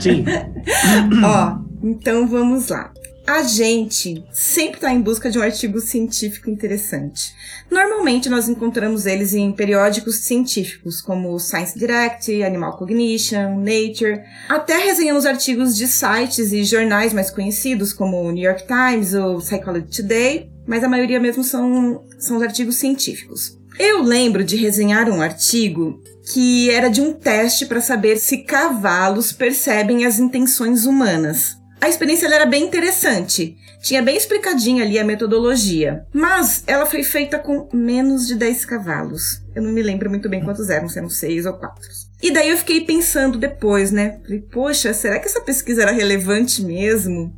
[0.00, 0.24] Sim.
[1.24, 2.92] Ó, então vamos lá.
[3.26, 7.32] A gente sempre está em busca de um artigo científico interessante.
[7.70, 14.20] Normalmente nós encontramos eles em periódicos científicos, como Science Direct, Animal Cognition, Nature.
[14.48, 19.86] Até resenhamos artigos de sites e jornais mais conhecidos, como New York Times ou Psychology
[19.96, 23.56] Today, mas a maioria mesmo são, são os artigos científicos.
[23.78, 26.02] Eu lembro de resenhar um artigo
[26.32, 31.56] que era de um teste para saber se cavalos percebem as intenções humanas.
[31.80, 33.56] A experiência era bem interessante.
[33.82, 36.04] Tinha bem explicadinha ali a metodologia.
[36.12, 39.42] Mas ela foi feita com menos de 10 cavalos.
[39.54, 41.80] Eu não me lembro muito bem quantos eram, se eram 6 ou 4.
[42.22, 44.20] E daí eu fiquei pensando depois, né?
[44.22, 47.34] Falei, poxa, será que essa pesquisa era relevante mesmo?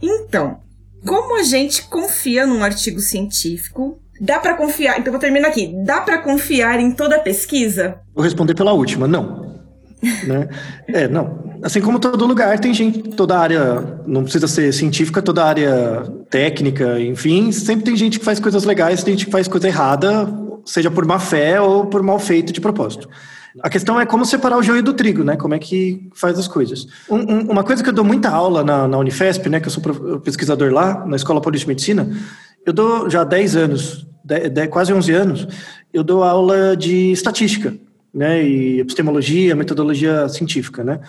[0.00, 0.60] Então,
[1.04, 4.98] como a gente confia num artigo científico, dá para confiar.
[4.98, 5.74] Então vou terminar aqui.
[5.84, 7.96] Dá para confiar em toda a pesquisa?
[8.14, 9.44] Vou responder pela última, não.
[10.26, 10.48] né?
[10.88, 11.44] É, não.
[11.62, 17.00] Assim como todo lugar, tem gente, toda área, não precisa ser científica, toda área técnica,
[17.00, 20.28] enfim, sempre tem gente que faz coisas legais, tem gente que faz coisa errada,
[20.64, 23.08] seja por má fé ou por mal feito de propósito.
[23.62, 25.36] A questão é como separar o joio do trigo, né?
[25.36, 26.88] Como é que faz as coisas.
[27.08, 29.60] Um, um, uma coisa que eu dou muita aula na, na, Unifesp, né?
[29.60, 32.08] Que eu sou pesquisador lá, na Escola Política de Medicina,
[32.64, 35.48] eu dou já há 10 anos, 10, 10, quase 11 anos,
[35.92, 37.74] eu dou aula de estatística
[38.12, 41.00] né, e epistemologia, metodologia científica, né?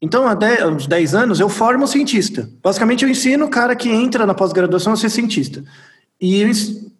[0.00, 2.48] Então, há 10, uns 10 anos, eu formo cientista.
[2.62, 5.64] Basicamente, eu ensino o cara que entra na pós-graduação a ser cientista.
[6.20, 6.50] E eu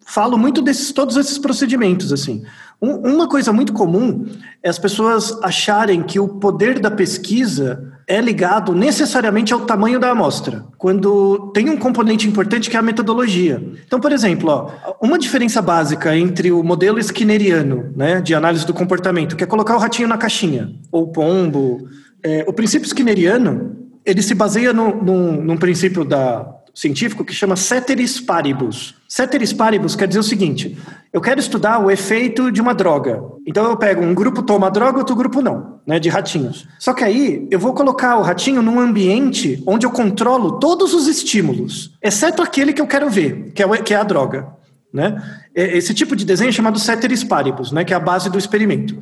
[0.05, 2.43] falo muito desses todos esses procedimentos, assim.
[2.81, 4.25] Um, uma coisa muito comum
[4.63, 10.11] é as pessoas acharem que o poder da pesquisa é ligado necessariamente ao tamanho da
[10.11, 13.61] amostra, quando tem um componente importante que é a metodologia.
[13.85, 18.73] Então, por exemplo, ó, uma diferença básica entre o modelo skinneriano, né, de análise do
[18.73, 21.87] comportamento, que é colocar o ratinho na caixinha, ou pombo,
[22.23, 23.75] é, o princípio skinneriano,
[24.05, 28.95] ele se baseia no, no, num princípio da científico que chama ceteris paribus.
[29.07, 30.77] Ceteris paribus quer dizer o seguinte:
[31.13, 33.23] eu quero estudar o efeito de uma droga.
[33.47, 36.67] Então eu pego um grupo toma droga, outro grupo não, né, de ratinhos.
[36.77, 41.07] Só que aí eu vou colocar o ratinho num ambiente onde eu controlo todos os
[41.07, 44.47] estímulos, exceto aquele que eu quero ver, que é, que é a droga.
[44.93, 45.21] Né?
[45.53, 48.97] Esse tipo de desenho é chamado ceteris paribus, né, que é a base do experimento.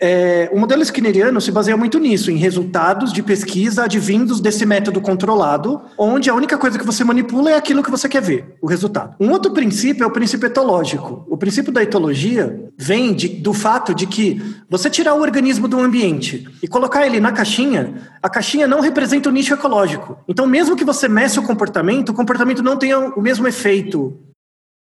[0.00, 5.00] É, o modelo skinneriano se baseia muito nisso, em resultados de pesquisa advindos desse método
[5.00, 8.66] controlado, onde a única coisa que você manipula é aquilo que você quer ver, o
[8.66, 9.14] resultado.
[9.20, 11.24] Um outro princípio é o princípio etológico.
[11.28, 15.80] O princípio da etologia vem de, do fato de que você tirar o organismo do
[15.80, 20.18] ambiente e colocar ele na caixinha, a caixinha não representa o nicho ecológico.
[20.28, 24.18] Então, mesmo que você meça o comportamento, o comportamento não tenha o mesmo efeito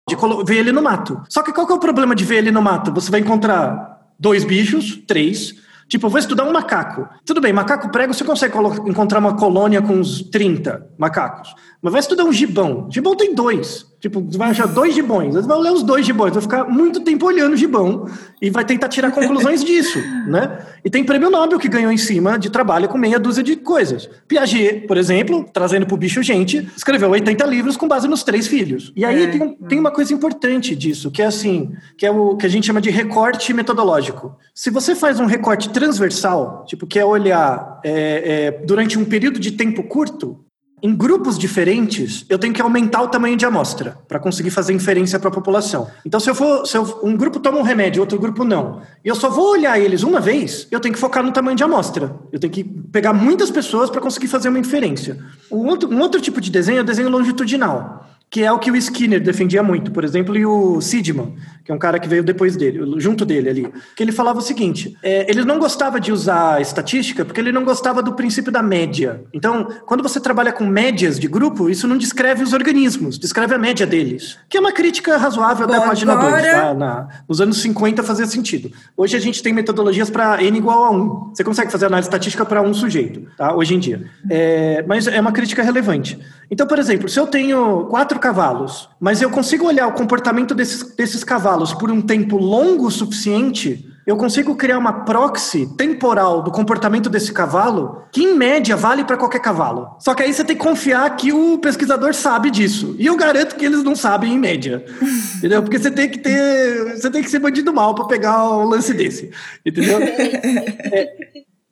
[0.07, 0.15] de
[0.45, 1.21] ver ele no mato.
[1.27, 2.93] Só que qual que é o problema de ver ele no mato?
[2.93, 5.55] Você vai encontrar dois bichos, três.
[5.87, 7.07] Tipo, eu vou estudar um macaco.
[7.25, 8.57] Tudo bem, macaco prego você consegue
[8.87, 11.53] encontrar uma colônia com uns 30 macacos.
[11.81, 12.89] Mas vai estudar um gibão.
[12.91, 13.85] Gibão tem dois.
[14.05, 15.33] Tipo, você vai achar dois gibões.
[15.33, 18.07] Você vai ler os dois gibões, vai ficar muito tempo olhando o gibão
[18.39, 19.97] e vai tentar tirar conclusões disso,
[20.27, 20.59] né?
[20.85, 24.07] E tem prêmio Nobel que ganhou em cima de trabalho com meia dúzia de coisas.
[24.27, 28.93] Piaget, por exemplo, trazendo pro bicho gente, escreveu 80 livros com base nos três filhos.
[28.95, 29.27] E aí é.
[29.27, 32.67] tem, tem uma coisa importante disso, que é assim, que é o que a gente
[32.67, 34.37] chama de recorte metodológico.
[34.53, 39.39] Se você faz um recorte transversal, tipo, que é olhar é, é, durante um período
[39.39, 40.44] de tempo curto,
[40.85, 45.17] em grupos diferentes, eu tenho que aumentar o tamanho de amostra para conseguir fazer inferência
[45.17, 45.87] para a população.
[46.05, 49.07] Então, se eu for, se eu, um grupo toma um remédio, outro grupo não, e
[49.07, 52.15] eu só vou olhar eles uma vez, eu tenho que focar no tamanho de amostra.
[52.31, 55.17] Eu tenho que pegar muitas pessoas para conseguir fazer uma inferência.
[55.51, 58.69] Um outro, um outro tipo de desenho é o desenho longitudinal que é o que
[58.69, 61.35] o Skinner defendia muito, por exemplo, e o Sidman,
[61.65, 64.41] que é um cara que veio depois dele, junto dele ali, que ele falava o
[64.41, 68.61] seguinte: é, ele não gostava de usar estatística porque ele não gostava do princípio da
[68.61, 69.23] média.
[69.33, 73.57] Então, quando você trabalha com médias de grupo, isso não descreve os organismos, descreve a
[73.57, 76.43] média deles, que é uma crítica razoável Bom, da página 2.
[76.43, 76.73] Tá?
[76.75, 78.71] Na, nos anos 50 fazia sentido.
[78.95, 81.31] Hoje a gente tem metodologias para n igual a 1.
[81.33, 83.55] Você consegue fazer análise estatística para um sujeito, tá?
[83.55, 84.05] hoje em dia.
[84.29, 86.19] É, mas é uma crítica relevante.
[86.51, 90.95] Então, por exemplo, se eu tenho quatro cavalos, mas eu consigo olhar o comportamento desses,
[90.95, 96.51] desses cavalos por um tempo longo o suficiente, eu consigo criar uma proxy temporal do
[96.51, 99.95] comportamento desse cavalo, que em média vale para qualquer cavalo.
[99.99, 102.95] Só que aí você tem que confiar que o pesquisador sabe disso.
[102.99, 104.85] E eu garanto que eles não sabem em média.
[105.37, 105.63] entendeu?
[105.63, 106.97] Porque você tem que ter.
[106.97, 109.31] Você tem que ser bandido mal para pegar um lance desse.
[109.65, 109.99] Entendeu?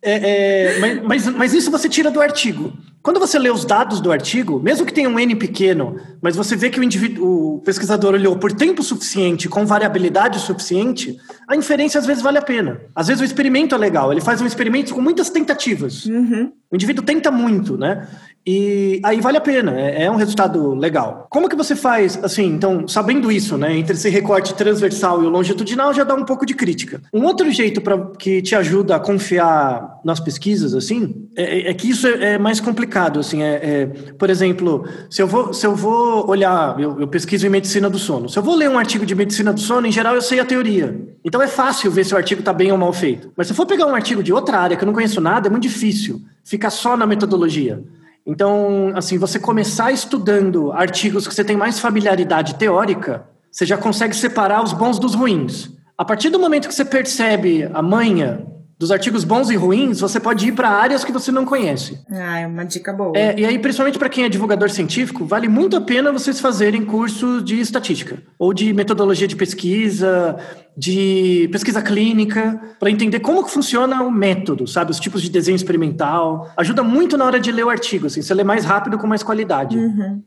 [0.06, 2.74] É, é, é, mas, mas, mas, isso você tira do artigo.
[3.04, 6.56] Quando você lê os dados do artigo, mesmo que tenha um N pequeno, mas você
[6.56, 12.06] vê que o, o pesquisador olhou por tempo suficiente, com variabilidade suficiente, a inferência às
[12.06, 12.80] vezes vale a pena.
[12.96, 16.06] Às vezes o experimento é legal, ele faz um experimento com muitas tentativas.
[16.06, 16.54] Uhum.
[16.72, 18.08] O indivíduo tenta muito, né?
[18.46, 21.28] E aí vale a pena, é, é, um resultado legal.
[21.30, 25.30] Como que você faz, assim, então, sabendo isso, né, entre esse recorte transversal e o
[25.30, 27.02] longitudinal, já dá um pouco de crítica.
[27.14, 31.74] Um outro jeito para que te ajuda a confiar nas pesquisas, assim, é, é, é
[31.74, 33.86] que isso é, é, mais complicado, assim, é, é,
[34.18, 37.98] por exemplo, se eu vou, se eu vou olhar, eu, eu pesquiso em medicina do
[37.98, 40.42] sono, se eu vou ler um artigo de medicina do sono, em geral eu sei
[40.42, 41.00] a teoria.
[41.24, 43.32] Então é fácil ver se o artigo está bem ou mal feito.
[43.38, 45.48] Mas se eu for pegar um artigo de outra área que eu não conheço nada,
[45.48, 47.82] é muito difícil ficar só na metodologia.
[48.26, 54.16] Então, assim, você começar estudando artigos que você tem mais familiaridade teórica, você já consegue
[54.16, 55.72] separar os bons dos ruins.
[55.98, 58.46] A partir do momento que você percebe a manha
[58.78, 62.00] dos artigos bons e ruins, você pode ir para áreas que você não conhece.
[62.12, 63.14] Ah, é uma dica boa.
[63.16, 66.84] É, e aí, principalmente para quem é divulgador científico, vale muito a pena vocês fazerem
[66.84, 70.38] cursos de estatística, ou de metodologia de pesquisa,
[70.76, 74.92] de pesquisa clínica, para entender como que funciona o método, sabe?
[74.92, 76.52] Os tipos de desenho experimental.
[76.58, 79.24] Ajuda muito na hora de ler o artigo, assim, você lê mais rápido com mais
[79.24, 79.78] qualidade.
[79.78, 80.22] Uhum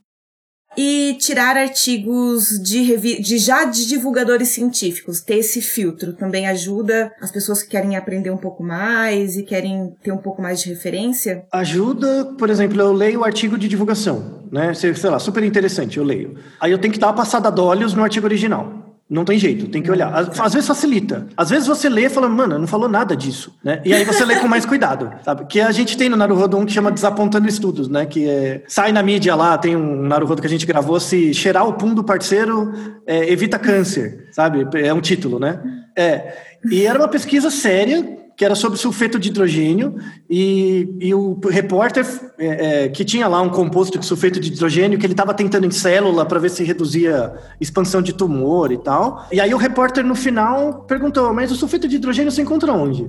[0.77, 7.31] e tirar artigos de, de já de divulgadores científicos, ter esse filtro também ajuda as
[7.31, 11.45] pessoas que querem aprender um pouco mais e querem ter um pouco mais de referência?
[11.53, 14.75] Ajuda, por exemplo, eu leio o artigo de divulgação, né?
[14.75, 16.37] Sei lá, super interessante, eu leio.
[16.61, 18.86] Aí eu tenho que dar uma passada de olhos no artigo original.
[19.09, 20.13] Não tem jeito, tem que olhar.
[20.13, 21.29] Às, às, vezes facilita.
[21.37, 23.81] Às vezes você lê e fala, mano, não falou nada disso, né?
[23.85, 25.47] E aí você lê com mais cuidado, sabe?
[25.47, 28.05] Que a gente tem no Naruhodo um que chama Desapontando Estudos, né?
[28.05, 31.69] Que é, sai na mídia lá, tem um Naruhodo que a gente gravou, se cheirar
[31.69, 32.73] o pum do parceiro
[33.07, 34.67] é, evita câncer, sabe?
[34.75, 35.61] É um título, né?
[35.97, 36.37] É.
[36.69, 38.05] E era uma pesquisa séria,
[38.37, 39.97] que era sobre sulfeto de hidrogênio,
[40.29, 42.05] e, e o repórter
[42.39, 45.67] é, é, que tinha lá um composto de sulfeto de hidrogênio que ele estava tentando
[45.67, 49.27] em célula para ver se reduzia expansão de tumor e tal.
[49.33, 53.09] E aí o repórter no final perguntou: Mas o sulfeto de hidrogênio se encontra onde?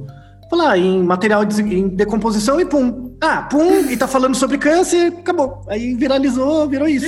[0.49, 3.15] Falar em material de, em decomposição e pum.
[3.21, 5.61] Ah, pum, e tá falando sobre câncer, acabou.
[5.67, 7.07] Aí viralizou, virou isso.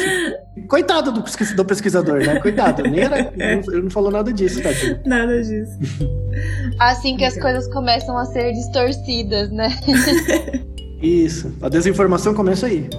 [0.68, 2.40] Coitado do, do pesquisador, né?
[2.40, 2.84] Coitado.
[2.84, 5.00] Nem era, ele não, falou nada disso, tadinho.
[5.06, 5.78] Nada disso.
[6.80, 9.70] Assim que as coisas começam a ser distorcidas, né?
[11.02, 11.54] Isso.
[11.62, 12.90] A desinformação começa aí.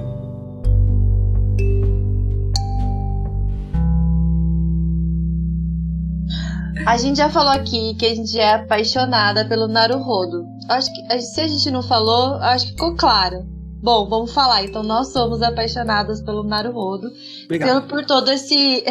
[6.86, 10.46] A gente já falou aqui que a gente é apaixonada pelo Naruhodo.
[10.68, 13.46] Acho que se a gente não falou, acho que ficou claro.
[13.82, 14.64] Bom, vamos falar.
[14.64, 17.10] Então, nós somos apaixonadas pelo Naruhodo.
[17.48, 18.84] Pelo, por todo esse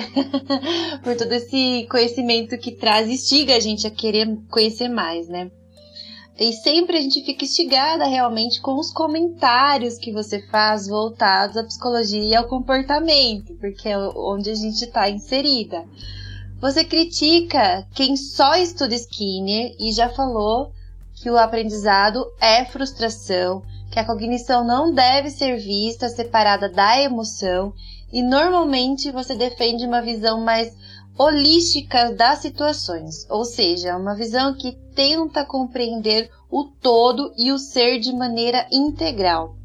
[1.03, 5.51] por todo esse conhecimento que traz, instiga a gente a querer conhecer mais, né?
[6.39, 11.63] E sempre a gente fica instigada realmente com os comentários que você faz voltados à
[11.65, 15.83] psicologia e ao comportamento, porque é onde a gente está inserida.
[16.61, 20.73] Você critica quem só estuda Skinner e já falou
[21.15, 27.73] que o aprendizado é frustração, que a cognição não deve ser vista separada da emoção
[28.11, 30.75] e normalmente você defende uma visão mais
[31.17, 37.99] holística das situações, ou seja, uma visão que tenta compreender o todo e o ser
[37.99, 39.58] de maneira integral.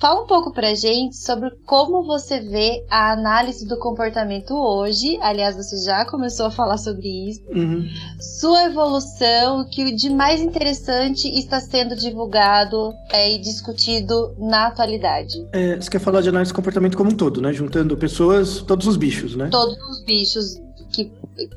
[0.00, 5.18] Fala um pouco pra gente sobre como você vê a análise do comportamento hoje.
[5.20, 7.42] Aliás, você já começou a falar sobre isso.
[7.48, 7.84] Uhum.
[8.20, 15.44] Sua evolução, o que de mais interessante está sendo divulgado é, e discutido na atualidade.
[15.52, 17.52] É, você quer falar de análise do comportamento como um todo, né?
[17.52, 19.48] Juntando pessoas, todos os bichos, né?
[19.50, 20.60] Todos os bichos
[20.92, 21.06] que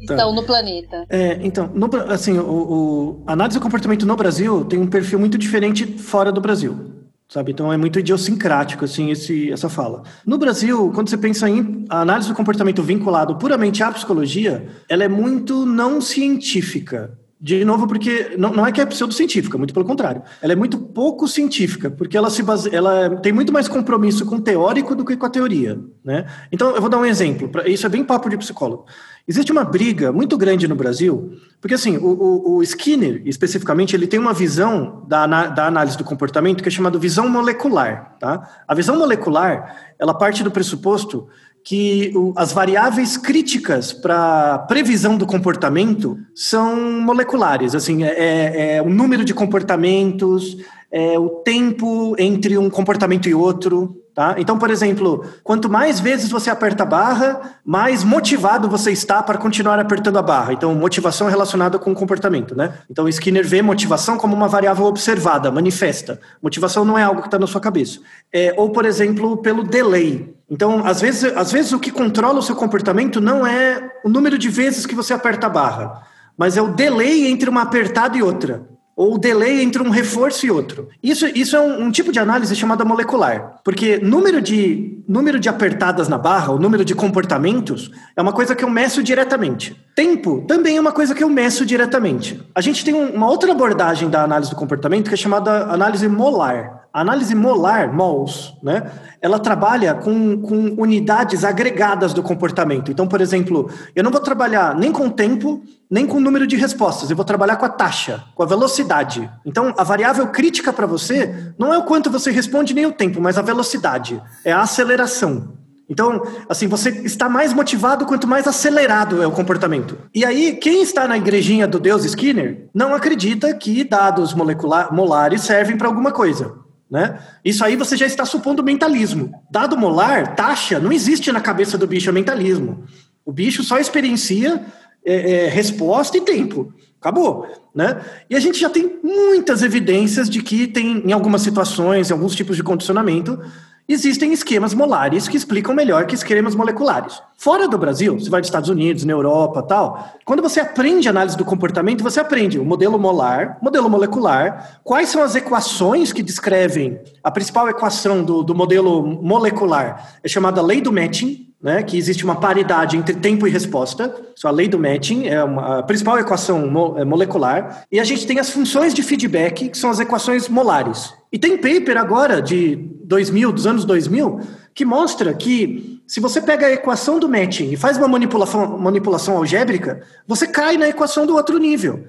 [0.07, 0.15] tá.
[0.15, 1.05] estão no planeta.
[1.09, 5.37] É, então, no, assim, o, o análise do comportamento no Brasil tem um perfil muito
[5.37, 7.00] diferente fora do Brasil
[7.31, 7.51] sabe?
[7.53, 10.03] Então é muito idiosincrático assim esse, essa fala.
[10.25, 15.07] No Brasil, quando você pensa em análise do comportamento vinculado puramente à psicologia, ela é
[15.07, 17.17] muito não científica.
[17.43, 20.21] De novo, porque não, não é que é pseudocientífica, muito pelo contrário.
[20.43, 24.35] Ela é muito pouco científica, porque ela se base, ela tem muito mais compromisso com
[24.35, 26.27] o teórico do que com a teoria, né?
[26.51, 27.49] Então, eu vou dar um exemplo.
[27.65, 28.85] Isso é bem papo de psicólogo.
[29.31, 34.19] Existe uma briga muito grande no Brasil, porque assim, o, o, Skinner, especificamente, ele tem
[34.19, 38.45] uma visão da, da análise do comportamento que é chamada visão molecular, tá?
[38.67, 41.29] A visão molecular, ela parte do pressuposto
[41.63, 48.81] que o, as variáveis críticas para previsão do comportamento são moleculares, assim, é, é, é
[48.81, 50.57] o número de comportamentos,
[50.91, 54.35] é o tempo entre um comportamento e outro, Tá?
[54.37, 59.37] Então, por exemplo, quanto mais vezes você aperta a barra, mais motivado você está para
[59.37, 60.51] continuar apertando a barra.
[60.51, 62.53] Então, motivação é relacionada com o comportamento.
[62.53, 62.73] Né?
[62.89, 66.19] Então, Skinner vê motivação como uma variável observada, manifesta.
[66.43, 68.01] Motivação não é algo que está na sua cabeça.
[68.33, 70.35] É, ou, por exemplo, pelo delay.
[70.49, 74.37] Então, às vezes, às vezes, o que controla o seu comportamento não é o número
[74.37, 76.03] de vezes que você aperta a barra,
[76.37, 78.69] mas é o delay entre uma apertada e outra
[79.01, 80.89] ou o delay entre um reforço e outro.
[81.01, 85.49] Isso, isso é um, um, tipo de análise chamada molecular, porque número de, número de
[85.49, 89.75] apertadas na barra, o número de comportamentos, é uma coisa que eu meço diretamente.
[89.95, 92.39] Tempo também é uma coisa que eu meço diretamente.
[92.53, 96.80] A gente tem uma outra abordagem da análise do comportamento que é chamada análise molar.
[96.93, 98.91] A análise molar, mols, né?
[99.21, 102.91] Ela trabalha com, com unidades agregadas do comportamento.
[102.91, 106.57] Então, por exemplo, eu não vou trabalhar nem com tempo, nem com o número de
[106.57, 107.09] respostas.
[107.09, 109.29] Eu vou trabalhar com a taxa, com a velocidade.
[109.45, 113.21] Então, a variável crítica para você não é o quanto você responde nem o tempo,
[113.21, 114.21] mas a velocidade.
[114.43, 115.61] É a aceleração.
[115.91, 119.97] Então, assim, você está mais motivado quanto mais acelerado é o comportamento.
[120.15, 125.41] E aí, quem está na igrejinha do Deus Skinner não acredita que dados molecular, molares
[125.41, 126.53] servem para alguma coisa.
[126.91, 127.17] Né?
[127.43, 129.31] Isso aí você já está supondo mentalismo.
[129.49, 132.83] Dado molar, taxa, não existe na cabeça do bicho é mentalismo.
[133.25, 134.61] O bicho só experiencia
[135.05, 136.73] é, é, resposta e tempo.
[136.99, 137.47] Acabou.
[137.73, 138.01] Né?
[138.29, 142.35] E a gente já tem muitas evidências de que tem, em algumas situações, em alguns
[142.35, 143.39] tipos de condicionamento,
[143.87, 147.21] existem esquemas molares que explicam melhor que esquemas moleculares.
[147.37, 151.35] Fora do Brasil, você vai dos Estados Unidos, na Europa tal, quando você aprende análise
[151.35, 156.99] do comportamento, você aprende o modelo molar, modelo molecular, quais são as equações que descrevem
[157.23, 162.23] a principal equação do, do modelo molecular, é chamada lei do matching, né, que existe
[162.23, 164.13] uma paridade entre tempo e resposta.
[164.35, 167.85] Isso, a lei do matching é uma, a principal equação mo, é molecular.
[167.91, 171.13] E a gente tem as funções de feedback, que são as equações molares.
[171.31, 174.39] E tem paper agora, de 2000, dos anos 2000,
[174.73, 179.37] que mostra que se você pega a equação do matching e faz uma manipulação, manipulação
[179.37, 182.03] algébrica, você cai na equação do outro nível.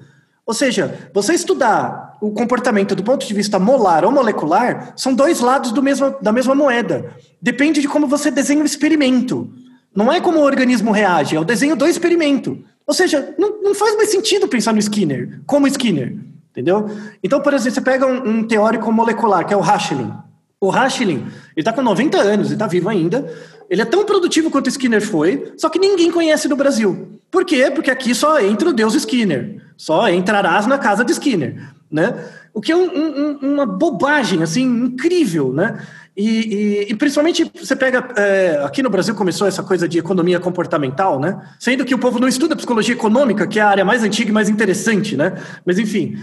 [0.45, 5.39] Ou seja, você estudar o comportamento do ponto de vista molar ou molecular são dois
[5.39, 7.11] lados do mesmo, da mesma moeda.
[7.41, 9.49] Depende de como você desenha o experimento.
[9.95, 12.57] Não é como o organismo reage, é o desenho do experimento.
[12.85, 16.17] Ou seja, não, não faz mais sentido pensar no Skinner, como Skinner.
[16.51, 16.89] entendeu?
[17.23, 20.11] Então, por exemplo, você pega um, um teórico molecular, que é o Rachlin.
[20.59, 23.29] O Rachlin, ele está com 90 anos, ele está vivo ainda.
[23.73, 27.19] Ele é tão produtivo quanto Skinner foi, só que ninguém conhece no Brasil.
[27.31, 27.71] Por quê?
[27.73, 29.63] Porque aqui só entra o Deus Skinner.
[29.75, 31.59] Só entrarás na casa de Skinner,
[31.89, 32.13] né?
[32.53, 35.83] O que é um, um, uma bobagem, assim, incrível, né?
[36.15, 40.39] E, e, e, principalmente você pega é, aqui no Brasil começou essa coisa de economia
[40.39, 41.41] comportamental, né?
[41.59, 44.31] Sendo que o povo não estuda psicologia econômica, que é a área mais antiga e
[44.31, 45.33] mais interessante, né?
[45.65, 46.19] Mas enfim,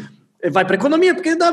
[0.51, 1.53] vai para economia porque dá,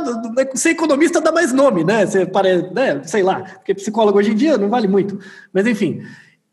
[0.56, 2.06] ser economista dá mais nome, né?
[2.06, 3.02] Você parece, né?
[3.04, 5.20] Sei lá, porque psicólogo hoje em dia não vale muito.
[5.52, 6.02] Mas enfim,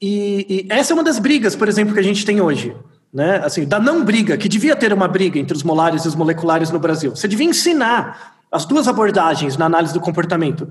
[0.01, 2.75] e, e essa é uma das brigas, por exemplo, que a gente tem hoje.
[3.13, 3.41] Né?
[3.45, 6.71] Assim, da não briga, que devia ter uma briga entre os molares e os moleculares
[6.71, 7.15] no Brasil.
[7.15, 10.69] Você devia ensinar as duas abordagens na análise do comportamento.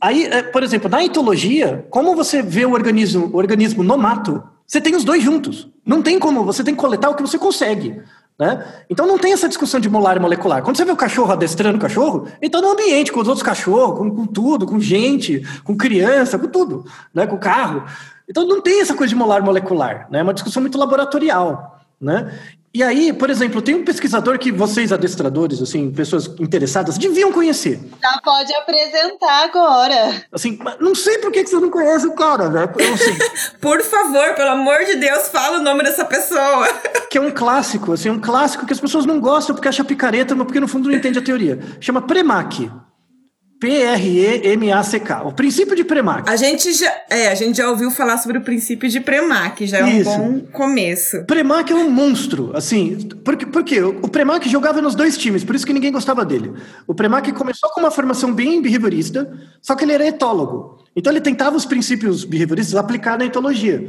[0.00, 4.42] Aí, é, por exemplo, na etologia, como você vê o organismo, o organismo no mato,
[4.66, 5.68] você tem os dois juntos.
[5.84, 8.00] Não tem como, você tem que coletar o que você consegue.
[8.38, 8.66] Né?
[8.90, 10.62] Então não tem essa discussão de molar e molecular.
[10.62, 13.42] Quando você vê o cachorro adestrando o cachorro, ele está no ambiente com os outros
[13.42, 16.84] cachorros, com, com, tudo, com gente, com criança, com tudo,
[17.14, 17.26] né?
[17.26, 17.84] com carro.
[18.28, 20.18] Então não tem essa coisa de molar molecular, né?
[20.18, 21.80] é uma discussão muito laboratorial.
[21.98, 22.30] Né?
[22.76, 27.80] E aí, por exemplo, tem um pesquisador que vocês, adestradores, assim, pessoas interessadas, deviam conhecer.
[28.02, 30.22] Já pode apresentar agora.
[30.30, 32.68] Assim, não sei por que você não conhece o cara, né?
[32.92, 33.16] Assim,
[33.62, 36.68] por favor, pelo amor de Deus, fala o nome dessa pessoa.
[37.10, 40.34] que é um clássico, assim, um clássico que as pessoas não gostam porque acha picareta,
[40.34, 41.58] mas porque no fundo não entende a teoria.
[41.80, 42.70] Chama Premack.
[43.58, 45.22] P-R-E-M-A-C-K.
[45.24, 46.28] O princípio de Premack.
[46.28, 49.78] A gente já, é, a gente já ouviu falar sobre o princípio de Premack, já
[49.78, 50.10] é Isso.
[50.10, 51.24] um bom começo.
[51.24, 55.66] Premack é um monstro, assim, porque, porque o Premack jogava nos dois times, por isso
[55.66, 56.52] que ninguém gostava dele.
[56.86, 59.32] O Premack começou com uma formação bem behaviorista,
[59.62, 60.84] só que ele era etólogo.
[60.94, 63.88] Então ele tentava os princípios behavioristas aplicar na etologia.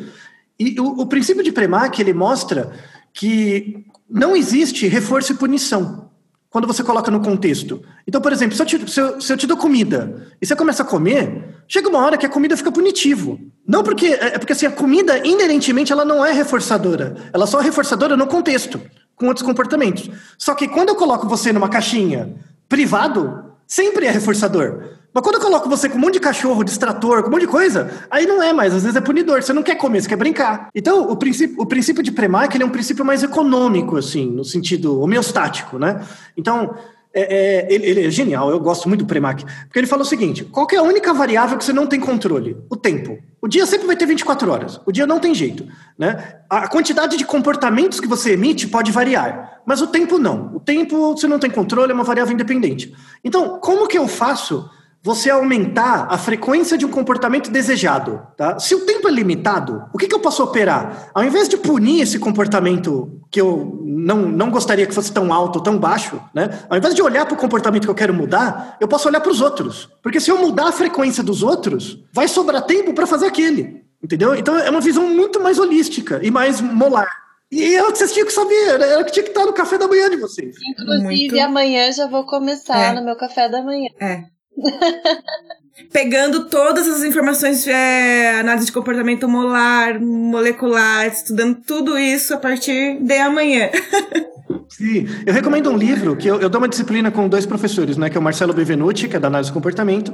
[0.58, 2.72] E o, o princípio de Premack, ele mostra
[3.14, 6.08] que não existe reforço e punição
[6.50, 7.82] quando você coloca no contexto.
[8.08, 10.56] Então, por exemplo, se eu, te, se, eu, se eu, te, dou comida e você
[10.56, 13.40] começa a comer, chega uma hora que a comida fica punitivo.
[13.68, 17.60] Não porque é, é porque assim, a comida inerentemente ela não é reforçadora, ela só
[17.60, 18.80] é reforçadora no contexto,
[19.16, 20.10] com outros comportamentos.
[20.38, 22.36] Só que quando eu coloco você numa caixinha
[22.70, 24.97] privado, sempre é reforçador.
[25.18, 27.48] Mas quando eu coloco você com um monte de cachorro, distrator, com um monte de
[27.48, 29.42] coisa, aí não é mais, às vezes é punidor.
[29.42, 30.70] Você não quer comer, você quer brincar.
[30.76, 34.46] Então, o princípio, o princípio de Premack ele é um princípio mais econômico, assim, no
[34.46, 36.06] sentido homeostático, né?
[36.38, 36.76] Então,
[37.12, 40.06] é, é, ele, ele, é genial, eu gosto muito do Premack, porque ele fala o
[40.06, 42.56] seguinte: qual é a única variável que você não tem controle?
[42.70, 43.18] O tempo.
[43.42, 44.80] O dia sempre vai ter 24 horas.
[44.86, 45.66] O dia não tem jeito.
[45.98, 46.36] Né?
[46.48, 50.54] A quantidade de comportamentos que você emite pode variar, mas o tempo não.
[50.54, 52.94] O tempo você não tem controle, é uma variável independente.
[53.24, 54.70] Então, como que eu faço
[55.08, 58.22] você aumentar a frequência de um comportamento desejado.
[58.36, 58.60] Tá?
[58.60, 61.10] Se o tempo é limitado, o que, que eu posso operar?
[61.14, 65.60] Ao invés de punir esse comportamento que eu não, não gostaria que fosse tão alto
[65.60, 66.60] ou tão baixo, né?
[66.70, 69.32] ao invés de olhar para o comportamento que eu quero mudar, eu posso olhar para
[69.32, 69.88] os outros.
[70.04, 73.86] Porque se eu mudar a frequência dos outros, vai sobrar tempo para fazer aquele.
[74.04, 74.36] Entendeu?
[74.36, 77.08] Então é uma visão muito mais holística e mais molar.
[77.50, 79.54] E é o que vocês tinham que saber, era o que tinha que estar no
[79.54, 80.54] café da manhã de vocês.
[80.70, 81.40] Inclusive, muito...
[81.40, 82.94] amanhã já vou começar é.
[82.94, 83.88] no meu café da manhã.
[84.02, 84.26] É.
[85.94, 93.00] Pegando todas as informações, é, análise de comportamento molar, molecular, estudando tudo isso a partir
[93.00, 93.70] de amanhã.
[94.70, 98.10] Sim, eu recomendo um livro que eu, eu, dou uma disciplina com dois professores, né?
[98.10, 100.14] Que é o Marcelo Bevenuti, que é da análise de comportamento.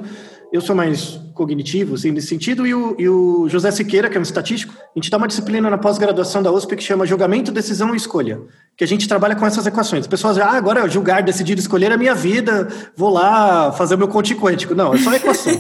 [0.52, 4.20] Eu sou mais cognitivo, assim, nesse sentido, e o, e o José Siqueira, que é
[4.20, 4.74] um estatístico.
[4.74, 8.40] A gente dá uma disciplina na pós-graduação da USP que chama Julgamento, Decisão e Escolha,
[8.78, 10.02] que a gente trabalha com essas equações.
[10.02, 14.08] As pessoas ah, agora julgar, decidir, escolher a minha vida, vou lá fazer o meu
[14.08, 14.76] conte quântico.
[14.76, 15.54] Não, é só equação.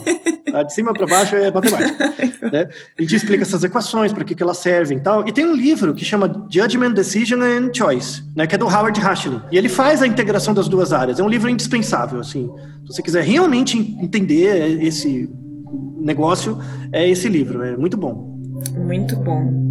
[0.54, 0.62] Tá?
[0.62, 2.14] De cima para baixo é matemática.
[2.52, 2.70] né?
[2.98, 5.28] A gente explica essas equações, para que, que elas servem e tal.
[5.28, 8.46] E tem um livro que chama Judgment, Decision and Choice, né?
[8.46, 9.42] que é do Howard Hashley.
[9.52, 11.20] E ele faz a integração das duas áreas.
[11.20, 12.52] É um livro indispensável, assim.
[12.86, 15.28] Se você quiser realmente entender esse
[16.04, 16.58] negócio,
[16.92, 17.64] é esse livro.
[17.64, 18.38] É muito bom.
[18.78, 19.64] Muito bom.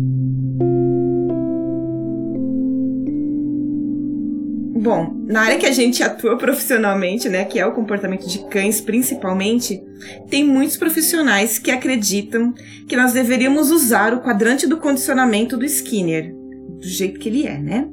[4.83, 8.81] Bom, na área que a gente atua profissionalmente, né, que é o comportamento de cães
[8.81, 9.81] principalmente,
[10.29, 12.53] tem muitos profissionais que acreditam
[12.89, 17.59] que nós deveríamos usar o quadrante do condicionamento do Skinner, do jeito que ele é,
[17.61, 17.89] né?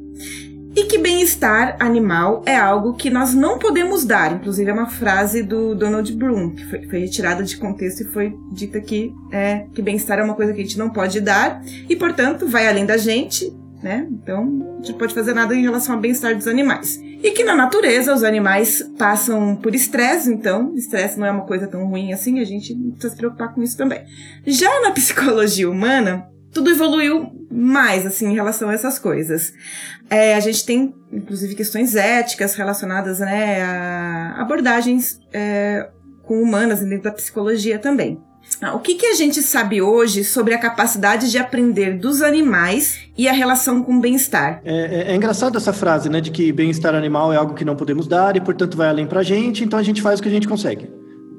[0.75, 4.33] E que bem-estar animal é algo que nós não podemos dar.
[4.33, 8.37] Inclusive, é uma frase do Donald Bloom, que foi, foi retirada de contexto e foi
[8.51, 11.95] dita que, é, que bem-estar é uma coisa que a gente não pode dar e,
[11.95, 13.51] portanto, vai além da gente
[13.81, 14.07] né?
[14.11, 14.43] Então,
[14.73, 16.99] a gente não pode fazer nada em relação ao bem-estar dos animais.
[17.01, 21.67] E que na natureza os animais passam por estresse, então, estresse não é uma coisa
[21.67, 24.01] tão ruim assim, a gente precisa se preocupar com isso também.
[24.45, 29.53] Já na psicologia humana, tudo evoluiu mais, assim, em relação a essas coisas.
[30.09, 35.89] É, a gente tem, inclusive, questões éticas relacionadas, né, a abordagens é,
[36.23, 38.19] com humanas dentro da psicologia também.
[38.61, 42.99] Ah, o que, que a gente sabe hoje sobre a capacidade de aprender dos animais
[43.17, 44.61] e a relação com o bem-estar?
[44.65, 47.75] É, é, é engraçado essa frase, né, de que bem-estar animal é algo que não
[47.75, 50.29] podemos dar e, portanto, vai além para a gente, então a gente faz o que
[50.29, 50.89] a gente consegue.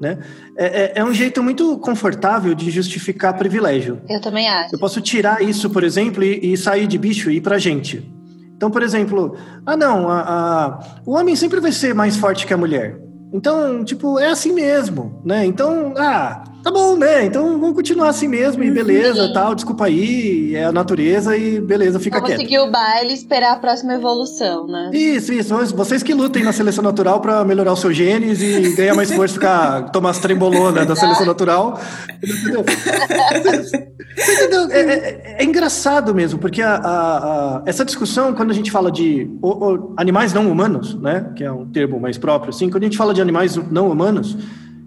[0.00, 0.18] Né?
[0.56, 4.00] É, é, é, um jeito muito confortável de justificar privilégio.
[4.08, 4.74] Eu também acho.
[4.74, 8.10] Eu posso tirar isso, por exemplo, e, e sair de bicho e ir pra gente.
[8.56, 9.36] Então, por exemplo,
[9.66, 12.98] ah não, a, a, o homem sempre vai ser mais forte que a mulher.
[13.32, 15.44] Então, tipo, é assim mesmo, né?
[15.46, 17.26] Então, ah, tá bom, né?
[17.26, 19.32] Então vamos continuar assim mesmo, e beleza, Sim.
[19.32, 22.38] tal, desculpa aí, é a natureza e beleza, fica vamos quieto.
[22.38, 24.90] Vamos seguir o baile e esperar a próxima evolução, né?
[24.92, 25.54] Isso, isso.
[25.74, 29.34] Vocês que lutem na seleção natural para melhorar os seus genes e ganhar mais força,
[29.34, 31.80] ficar, tomar as trembolonas da seleção natural.
[32.22, 32.64] Entendeu?
[34.16, 34.70] Entendeu?
[34.70, 37.18] É, é, é, engraçado mesmo, porque a, a,
[37.58, 41.44] a, essa discussão, quando a gente fala de o, o, animais não humanos, né, que
[41.44, 44.36] é um termo mais próprio, assim, quando a gente fala de animais não humanos,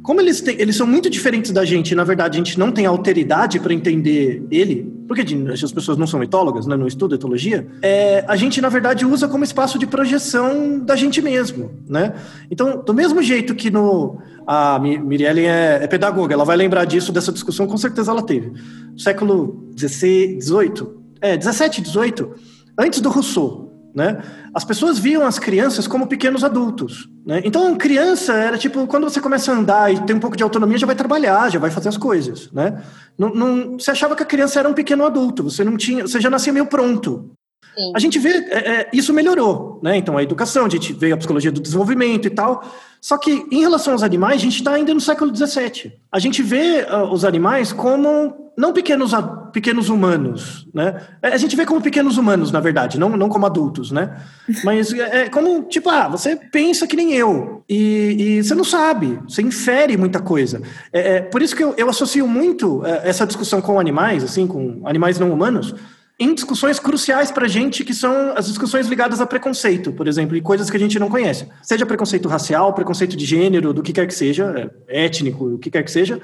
[0.03, 2.85] como eles, têm, eles são muito diferentes da gente, na verdade, a gente não tem
[2.85, 8.25] alteridade para entender ele, porque as pessoas não são etólogas, né, não estudam etologia, é,
[8.27, 12.13] a gente, na verdade, usa como espaço de projeção da gente mesmo, né?
[12.51, 14.17] Então, do mesmo jeito que no...
[14.45, 18.51] A Mirielle é, é pedagoga, ela vai lembrar disso, dessa discussão, com certeza ela teve.
[18.97, 20.87] Século XVI, XVIII,
[21.21, 22.29] é, 17, 18,
[22.77, 23.62] antes do Rousseau,
[23.93, 24.21] né?
[24.53, 27.07] As pessoas viam as crianças como pequenos adultos.
[27.25, 27.41] Né?
[27.45, 30.77] Então, criança era tipo, quando você começa a andar e tem um pouco de autonomia,
[30.77, 32.51] já vai trabalhar, já vai fazer as coisas.
[32.51, 32.81] Né?
[33.17, 36.19] Não, não, você achava que a criança era um pequeno adulto, você não tinha, você
[36.19, 37.31] já nascia meio pronto.
[37.75, 37.91] Sim.
[37.95, 39.97] A gente vê, é, é, isso melhorou, né?
[39.97, 42.63] Então, a educação, a gente vê a psicologia do desenvolvimento e tal.
[43.01, 45.93] Só que, em relação aos animais, a gente está ainda no século XVII.
[46.11, 49.11] A gente vê uh, os animais como não pequenos,
[49.51, 51.01] pequenos humanos, né?
[51.21, 54.21] É, a gente vê como pequenos humanos, na verdade, não, não como adultos, né?
[54.63, 58.63] Mas é, é como, tipo, ah, você pensa que nem eu, e, e você não
[58.63, 60.61] sabe, você infere muita coisa.
[60.91, 64.45] É, é por isso que eu, eu associo muito é, essa discussão com animais, assim,
[64.45, 65.73] com animais não humanos,
[66.19, 70.37] em discussões cruciais para a gente, que são as discussões ligadas a preconceito, por exemplo,
[70.37, 71.47] e coisas que a gente não conhece.
[71.61, 75.83] Seja preconceito racial, preconceito de gênero, do que quer que seja, étnico, o que quer
[75.83, 76.21] que seja,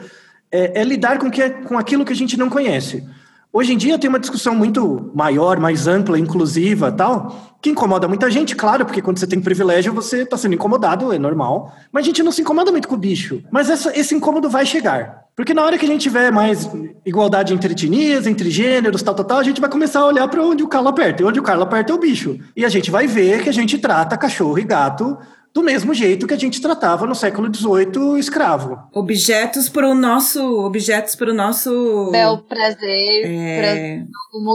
[0.51, 3.03] é, é lidar com, que, com aquilo que a gente não conhece.
[3.51, 8.29] Hoje em dia tem uma discussão muito maior, mais ampla, inclusiva tal, que incomoda muita
[8.29, 11.73] gente, claro, porque quando você tem privilégio você está sendo incomodado, é normal.
[11.91, 13.41] Mas a gente não se incomoda muito com o bicho.
[13.49, 15.23] Mas essa, esse incômodo vai chegar.
[15.35, 16.69] Porque na hora que a gente tiver mais
[17.03, 20.43] igualdade entre etnias, entre gêneros, tal, tal, tal, a gente vai começar a olhar para
[20.43, 21.23] onde o calo aperta.
[21.23, 22.37] E onde o calo aperta é o bicho.
[22.55, 25.17] E a gente vai ver que a gente trata cachorro e gato
[25.53, 28.79] do mesmo jeito que a gente tratava no século XVIII escravo.
[28.93, 34.03] Objetos para o nosso, objetos para o nosso bel prazer, é...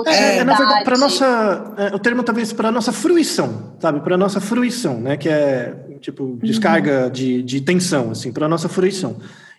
[0.05, 4.01] pra é, é, na verdade para nossa, é, o termo talvez para nossa fruição, sabe,
[4.01, 7.11] para nossa fruição, né, que é tipo descarga uhum.
[7.11, 9.17] de, de tensão, assim, para nossa fruição.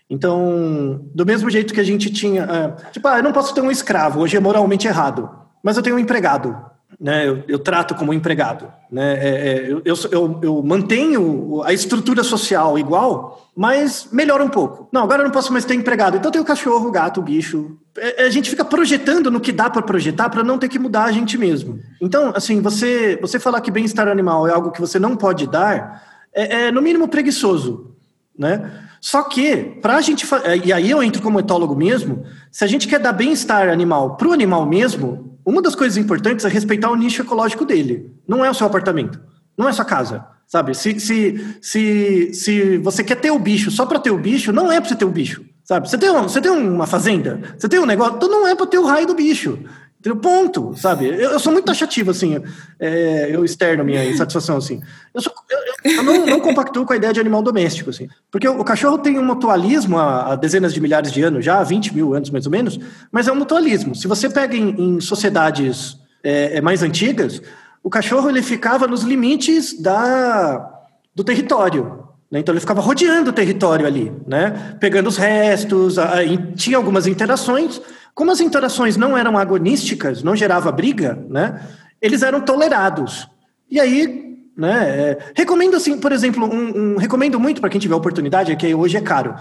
[0.09, 3.61] Então, do mesmo jeito que a gente tinha, é, tipo, ah, eu não posso ter
[3.61, 5.29] um escravo, hoje é moralmente errado,
[5.63, 6.55] mas eu tenho um empregado
[6.99, 8.71] né, eu, eu, trato como empregado.
[8.91, 14.87] Né, é, é, eu, eu, eu, mantenho a estrutura social igual, mas melhora um pouco.
[14.91, 17.77] Não, agora eu não posso mais ter empregado, então eu tenho cachorro, gato, bicho.
[17.97, 20.79] É, é a gente fica projetando no que dá para projetar para não ter que
[20.79, 21.79] mudar a gente mesmo.
[22.01, 26.03] Então, assim, você, você falar que bem-estar animal é algo que você não pode dar,
[26.33, 27.91] é, é no mínimo preguiçoso.
[28.37, 28.69] Né?
[29.06, 30.26] Só que, para a gente.
[30.64, 34.28] E aí eu entro como etólogo mesmo, se a gente quer dar bem-estar animal para
[34.28, 38.12] o animal mesmo, uma das coisas importantes é respeitar o nicho ecológico dele.
[38.28, 39.22] Não é o seu apartamento,
[39.56, 40.26] não é a sua casa.
[40.47, 40.74] Sabe?
[40.74, 44.72] Se, se, se, se você quer ter o bicho só para ter o bicho, não
[44.72, 45.45] é para você ter o bicho.
[45.64, 45.88] Sabe?
[45.88, 48.66] Você tem, um, você tem uma fazenda, você tem um negócio, então não é para
[48.66, 49.60] ter o raio do bicho.
[50.06, 50.22] Entendeu?
[50.22, 51.08] Ponto, sabe?
[51.08, 52.39] Eu, eu, sou muito taxativo, assim,
[52.80, 54.80] é, eu externo minha insatisfação, assim.
[55.12, 58.08] Eu, sou, eu, eu não, não, compactuo com a ideia de animal doméstico, assim.
[58.30, 61.60] Porque o, o cachorro tem um mutualismo há, há, dezenas de milhares de anos, já
[61.60, 62.80] há 20 mil anos mais ou menos,
[63.12, 63.95] mas é um mutualismo.
[63.95, 67.41] Se você pega em, em sociedades é, é, mais antigas,
[67.82, 70.70] o cachorro ele ficava nos limites da,
[71.16, 72.06] do território.
[72.30, 72.41] Né?
[72.41, 74.76] Então ele ficava rodeando o território ali, né?
[74.80, 77.82] pegando os restos, a, a, tinha algumas interações,
[78.16, 81.61] como as interações não eram agonísticas, não gerava briga, né?
[82.01, 83.28] Eles eram tolerados.
[83.70, 84.89] E aí, né?
[84.89, 88.74] É, recomendo assim, por exemplo, um, um recomendo muito para quem tiver oportunidade, é que
[88.74, 89.36] hoje é caro.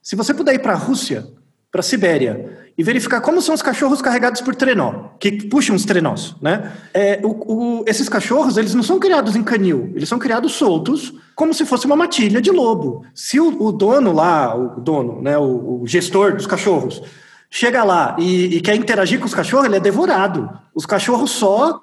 [0.00, 1.26] Se você puder ir para a Rússia,
[1.72, 5.84] para a Sibéria e verificar como são os cachorros carregados por trenó, que puxam os
[5.84, 6.72] trenós, né?
[6.94, 11.12] É, o, o, esses cachorros, eles não são criados em canil, eles são criados soltos,
[11.34, 13.04] como se fosse uma matilha de lobo.
[13.12, 17.02] Se o, o dono lá, o dono, né, o, o gestor dos cachorros,
[17.50, 20.48] chega lá e, e quer interagir com os cachorros, ele é devorado.
[20.74, 21.80] Os cachorros só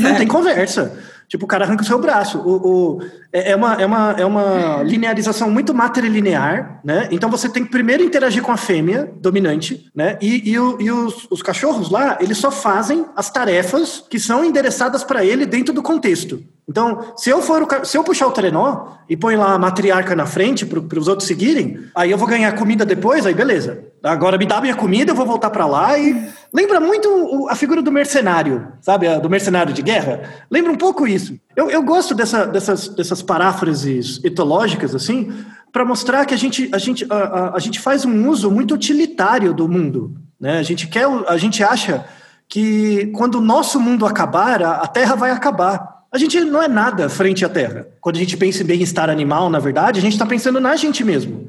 [0.00, 0.98] não tem conversa.
[1.28, 2.38] Tipo, o cara arranca o seu braço.
[2.38, 7.06] O, o, é, é, uma, é, uma, é uma linearização muito matrilinear, né?
[7.10, 10.16] Então você tem que primeiro interagir com a fêmea dominante, né?
[10.22, 14.42] E, e, o, e os, os cachorros lá, eles só fazem as tarefas que são
[14.42, 16.42] endereçadas para ele dentro do contexto.
[16.68, 20.14] Então, se eu for o, se eu puxar o trenó e põe lá a matriarca
[20.14, 23.84] na frente para os outros seguirem, aí eu vou ganhar comida depois, aí beleza.
[24.02, 27.80] Agora me dá minha comida, eu vou voltar para lá e lembra muito a figura
[27.80, 30.44] do mercenário, sabe, do mercenário de guerra.
[30.50, 31.40] Lembra um pouco isso.
[31.56, 35.32] Eu, eu gosto dessa, dessas, dessas paráfrases etológicas assim,
[35.72, 38.74] para mostrar que a gente a gente a, a, a gente faz um uso muito
[38.74, 40.58] utilitário do mundo, né?
[40.58, 42.04] A gente quer a gente acha
[42.46, 45.97] que quando o nosso mundo acabar, a, a Terra vai acabar.
[46.10, 47.86] A gente não é nada frente à Terra.
[48.00, 51.04] Quando a gente pensa em bem-estar animal, na verdade, a gente está pensando na gente
[51.04, 51.48] mesmo.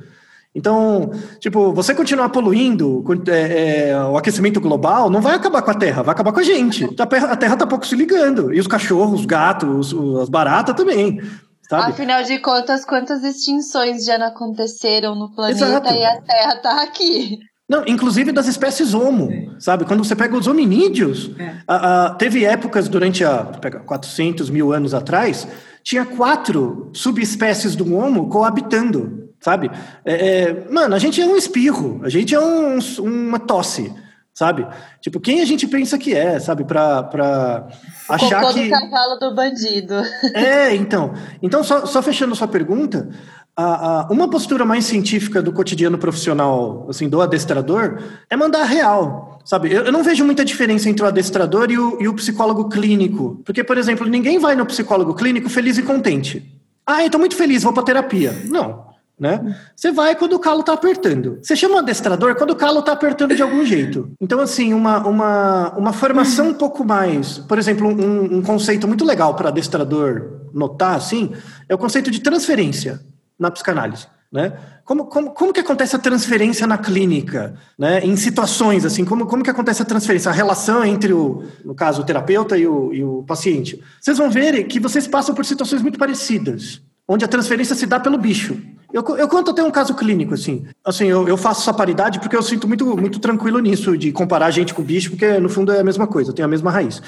[0.53, 5.75] Então, tipo, você continuar poluindo é, é, o aquecimento global não vai acabar com a
[5.75, 6.85] Terra, vai acabar com a gente.
[6.99, 8.53] A Terra está pouco se ligando.
[8.53, 11.21] E os cachorros, os gatos, as baratas também.
[11.69, 11.91] Sabe?
[11.91, 15.93] Afinal de contas, quantas extinções já não aconteceram no planeta Exato.
[15.93, 17.37] e a Terra está aqui?
[17.69, 19.85] Não, inclusive das espécies homo, sabe?
[19.85, 21.57] Quando você pega os hominídeos, é.
[21.67, 25.47] a, a, teve épocas durante a pega 400 mil anos atrás,
[25.83, 29.69] tinha quatro subespécies do homo coabitando, sabe?
[30.03, 33.93] É, é, mano, a gente é um espirro, a gente é um, uma tosse,
[34.33, 34.65] sabe?
[35.01, 36.63] Tipo, quem a gente pensa que é, sabe?
[36.63, 37.67] Pra, pra
[38.07, 38.65] achar Cocô que...
[38.65, 39.95] do cavalo do bandido.
[40.33, 41.13] É, então.
[41.41, 43.09] Então, só, só fechando sua pergunta,
[43.55, 49.39] a, a, uma postura mais científica do cotidiano profissional, assim, do adestrador, é mandar real,
[49.43, 49.73] sabe?
[49.73, 53.41] Eu, eu não vejo muita diferença entre o adestrador e o, e o, psicólogo clínico,
[53.43, 56.57] porque, por exemplo, ninguém vai no psicólogo clínico feliz e contente.
[56.85, 58.33] Ah, eu tô muito feliz, vou pra terapia.
[58.45, 58.85] Não,
[59.19, 59.57] né?
[59.75, 61.39] Você vai quando o calo tá apertando.
[61.41, 64.11] Você chama o adestrador quando o calo tá apertando de algum jeito.
[64.21, 67.39] Então, assim, uma, uma, uma formação um pouco mais...
[67.39, 71.33] Por exemplo, um, um conceito muito legal para adestrador notar, assim,
[71.67, 73.01] é o conceito de transferência
[73.37, 74.07] na psicanálise.
[74.31, 74.53] Né?
[74.85, 77.99] Como, como, como que acontece a transferência na clínica, né?
[78.05, 82.03] em situações assim, como, como que acontece a transferência, a relação entre, o, no caso,
[82.03, 83.83] o terapeuta e o, e o paciente?
[83.99, 87.99] Vocês vão ver que vocês passam por situações muito parecidas, onde a transferência se dá
[87.99, 88.55] pelo bicho.
[88.91, 90.65] Eu, eu conto até um caso clínico, assim.
[90.83, 94.47] Assim, eu, eu faço essa paridade porque eu sinto muito, muito tranquilo nisso, de comparar
[94.47, 97.01] a gente com bicho, porque no fundo é a mesma coisa, tem a mesma raiz.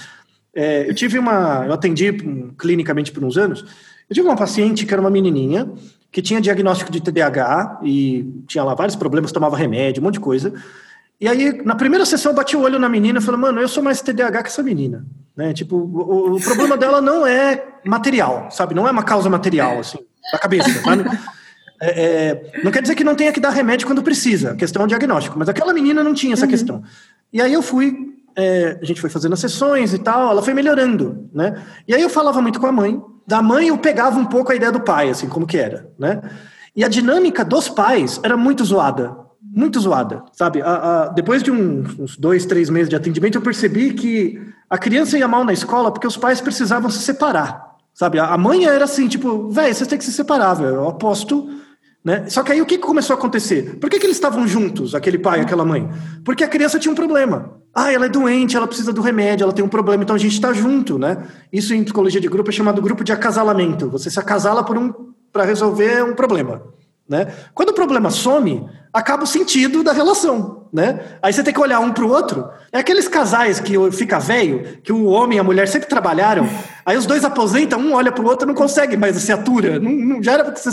[0.53, 1.65] É, eu tive uma...
[1.65, 2.11] Eu atendi
[2.57, 3.65] clinicamente por uns anos,
[4.09, 5.71] eu tive uma paciente que era uma menininha,
[6.11, 10.19] que tinha diagnóstico de TDAH e tinha lá vários problemas, tomava remédio, um monte de
[10.19, 10.53] coisa.
[11.19, 13.67] E aí, na primeira sessão, eu bati o olho na menina e falei, mano, eu
[13.67, 15.05] sou mais TDAH que essa menina.
[15.35, 15.53] Né?
[15.53, 18.75] Tipo, o, o problema dela não é material, sabe?
[18.75, 19.99] Não é uma causa material, assim,
[20.33, 21.05] da cabeça, sabe?
[21.83, 24.83] É, é, não quer dizer que não tenha que dar remédio quando precisa, a questão
[24.83, 26.51] é diagnóstico, mas aquela menina não tinha essa uhum.
[26.51, 26.83] questão.
[27.33, 30.53] E aí eu fui, é, a gente foi fazendo as sessões e tal, ela foi
[30.53, 31.59] melhorando, né?
[31.87, 34.55] E aí eu falava muito com a mãe, da mãe eu pegava um pouco a
[34.55, 36.21] ideia do pai, assim, como que era, né?
[36.75, 40.61] E a dinâmica dos pais era muito zoada, muito zoada, sabe?
[40.61, 44.77] A, a, depois de um, uns dois, três meses de atendimento, eu percebi que a
[44.77, 48.19] criança ia mal na escola porque os pais precisavam se separar, sabe?
[48.19, 51.59] A, a mãe era assim, tipo, velho, vocês têm que se separar, velho, eu aposto...
[52.03, 52.25] Né?
[52.29, 53.77] Só que aí o que começou a acontecer?
[53.79, 55.87] Por que, que eles estavam juntos, aquele pai e aquela mãe?
[56.25, 57.61] Porque a criança tinha um problema.
[57.73, 60.33] Ah, ela é doente, ela precisa do remédio, ela tem um problema, então a gente
[60.33, 61.25] está junto, né?
[61.53, 63.89] Isso em psicologia de grupo é chamado grupo de acasalamento.
[63.89, 66.61] Você se acasala por um para resolver um problema,
[67.07, 67.33] né?
[67.53, 70.99] Quando o problema some, acaba o sentido da relação, né?
[71.21, 72.49] Aí você tem que olhar um para o outro.
[72.71, 76.47] É aqueles casais que fica velho, que o homem e a mulher sempre trabalharam,
[76.85, 79.79] aí os dois aposentam, um olha para o outro, não consegue mais se atura.
[79.79, 80.71] Não, não, já era para ter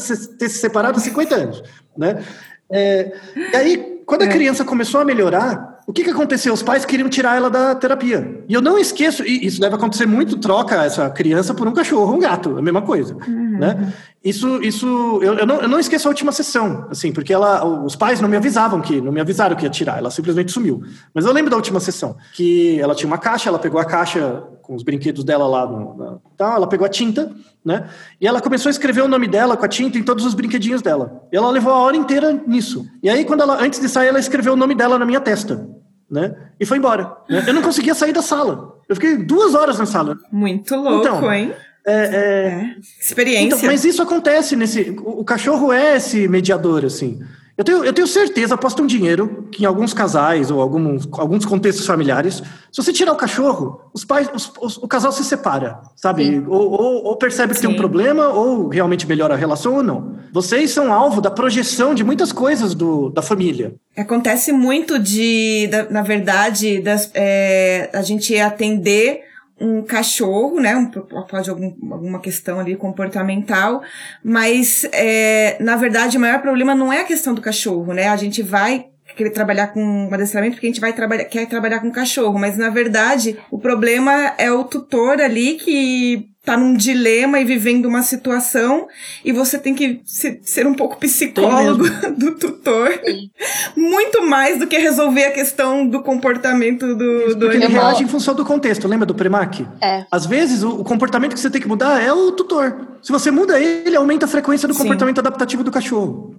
[0.48, 1.62] se separado há 50 anos,
[1.96, 2.22] né?
[2.70, 3.12] É,
[3.52, 4.28] e aí, quando a é.
[4.28, 6.52] criança começou a melhorar, o que, que aconteceu?
[6.52, 8.44] Os pais queriam tirar ela da terapia.
[8.46, 12.14] E eu não esqueço, e isso deve acontecer muito, troca essa criança por um cachorro,
[12.14, 13.16] um gato, a mesma coisa.
[13.26, 13.58] Uhum.
[13.58, 13.92] Né?
[14.24, 14.86] Isso, isso
[15.22, 18.28] eu, eu, não, eu não esqueço a última sessão, assim, porque ela, os pais não
[18.28, 20.82] me avisavam que, não me avisaram que ia tirar, ela simplesmente sumiu.
[21.14, 24.42] Mas eu lembro da última sessão, que ela tinha uma caixa, ela pegou a caixa
[24.60, 27.32] com os brinquedos dela lá, no, na, então ela pegou a tinta,
[27.64, 27.88] né?
[28.20, 30.82] E ela começou a escrever o nome dela com a tinta em todos os brinquedinhos
[30.82, 31.22] dela.
[31.32, 32.86] E ela levou a hora inteira nisso.
[33.02, 35.78] E aí, quando ela, antes de sair, ela escreveu o nome dela na minha testa
[36.10, 36.34] né?
[36.58, 37.16] E foi embora.
[37.28, 37.44] Né?
[37.46, 38.78] Eu não conseguia sair da sala.
[38.88, 40.16] Eu fiquei duas horas na sala.
[40.32, 41.52] Muito louco, então, hein?
[41.88, 42.18] É, é...
[42.18, 42.76] é.
[43.00, 43.46] Experiência.
[43.46, 44.90] Então, mas isso acontece nesse.
[44.90, 47.20] O, o, cachorro é esse mediador, assim.
[47.56, 51.44] Eu tenho, eu tenho certeza, aposto um dinheiro, que em alguns casais ou alguns, alguns
[51.44, 55.80] contextos familiares, se você tirar o cachorro, os pais, os, os, o casal se separa,
[55.96, 56.40] sabe?
[56.46, 57.66] Ou, ou, ou, percebe que Sim.
[57.66, 60.18] tem um problema, ou realmente melhora a relação ou não.
[60.32, 63.74] Vocês são alvo da projeção de muitas coisas do, da família.
[63.96, 69.27] Acontece muito de, da, na verdade, das, é, a gente atender
[69.60, 70.76] um cachorro, né?
[70.76, 73.82] Um, pode algum, alguma questão ali comportamental,
[74.22, 78.08] mas é, na verdade o maior problema não é a questão do cachorro, né?
[78.08, 78.86] A gente vai
[79.16, 82.70] querer trabalhar com adestramento porque a gente vai trabalhar, quer trabalhar com cachorro, mas na
[82.70, 88.88] verdade o problema é o tutor ali que tá num dilema e vivendo uma situação
[89.22, 91.84] e você tem que ser um pouco psicólogo
[92.16, 92.88] do tutor.
[93.04, 93.30] Sim.
[93.76, 97.70] Muito mais do que resolver a questão do comportamento do, Isso, do porque animal.
[97.70, 99.66] ele reage em função do contexto, lembra do Premac?
[99.78, 100.06] É.
[100.10, 102.96] Às vezes o, o, comportamento que você tem que mudar é o tutor.
[103.02, 104.84] Se você muda ele, aumenta a frequência do Sim.
[104.84, 106.34] comportamento adaptativo do cachorro.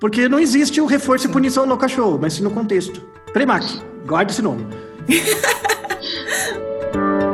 [0.00, 3.00] Porque não existe o reforço e punição no cachorro, mas sim no contexto.
[3.32, 3.64] Premac,
[4.04, 4.66] guarde esse nome.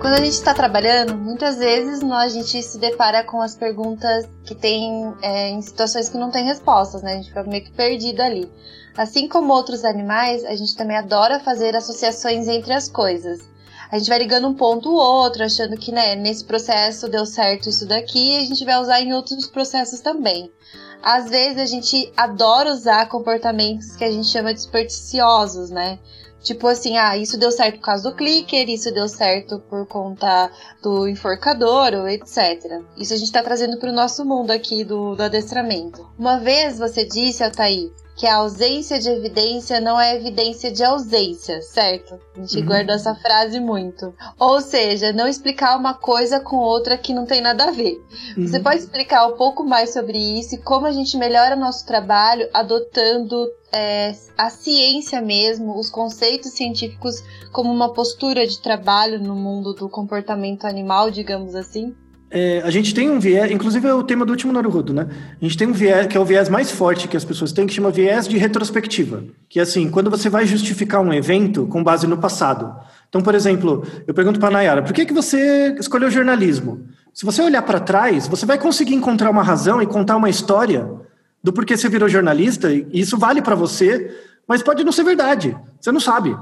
[0.00, 4.54] Quando a gente está trabalhando, muitas vezes a gente se depara com as perguntas que
[4.54, 7.12] tem é, em situações que não tem respostas, né?
[7.12, 8.50] A gente fica meio que perdido ali.
[8.96, 13.40] Assim como outros animais, a gente também adora fazer associações entre as coisas.
[13.92, 17.68] A gente vai ligando um ponto ou outro, achando que né, nesse processo deu certo
[17.68, 20.50] isso daqui, e a gente vai usar em outros processos também.
[21.02, 25.98] Às vezes a gente adora usar comportamentos que a gente chama de supersticiosos, né?
[26.42, 30.50] Tipo assim, ah, isso deu certo por causa do clicker, isso deu certo por conta
[30.82, 32.82] do enforcador, ou etc.
[32.96, 36.08] Isso a gente tá trazendo pro nosso mundo aqui do, do adestramento.
[36.18, 41.62] Uma vez você disse, Altair, que a ausência de evidência não é evidência de ausência,
[41.62, 42.20] certo?
[42.36, 42.66] A gente uhum.
[42.66, 44.14] guardou essa frase muito.
[44.38, 47.98] Ou seja, não explicar uma coisa com outra que não tem nada a ver.
[48.36, 48.46] Uhum.
[48.46, 52.46] Você pode explicar um pouco mais sobre isso e como a gente melhora nosso trabalho
[52.52, 59.72] adotando é, a ciência mesmo, os conceitos científicos como uma postura de trabalho no mundo
[59.72, 61.96] do comportamento animal, digamos assim?
[62.30, 65.08] É, a gente tem um viés, inclusive é o tema do último Naruhodo, né?
[65.40, 67.66] A gente tem um viés, que é o viés mais forte que as pessoas têm,
[67.66, 69.24] que chama viés de retrospectiva.
[69.48, 72.72] Que é assim, quando você vai justificar um evento com base no passado.
[73.08, 76.86] Então, por exemplo, eu pergunto para a Nayara, por que, que você escolheu jornalismo?
[77.12, 80.88] Se você olhar para trás, você vai conseguir encontrar uma razão e contar uma história
[81.42, 84.16] do porquê você virou jornalista, e isso vale para você,
[84.46, 85.56] mas pode não ser verdade.
[85.80, 86.36] Você não sabe.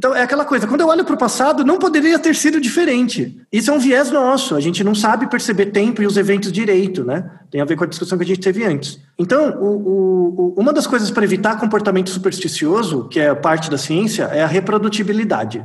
[0.00, 3.38] Então, é aquela coisa, quando eu olho para o passado, não poderia ter sido diferente.
[3.52, 7.04] Isso é um viés nosso, a gente não sabe perceber tempo e os eventos direito,
[7.04, 7.30] né?
[7.50, 8.98] Tem a ver com a discussão que a gente teve antes.
[9.18, 14.22] Então, o, o, uma das coisas para evitar comportamento supersticioso, que é parte da ciência,
[14.32, 15.62] é a reprodutibilidade.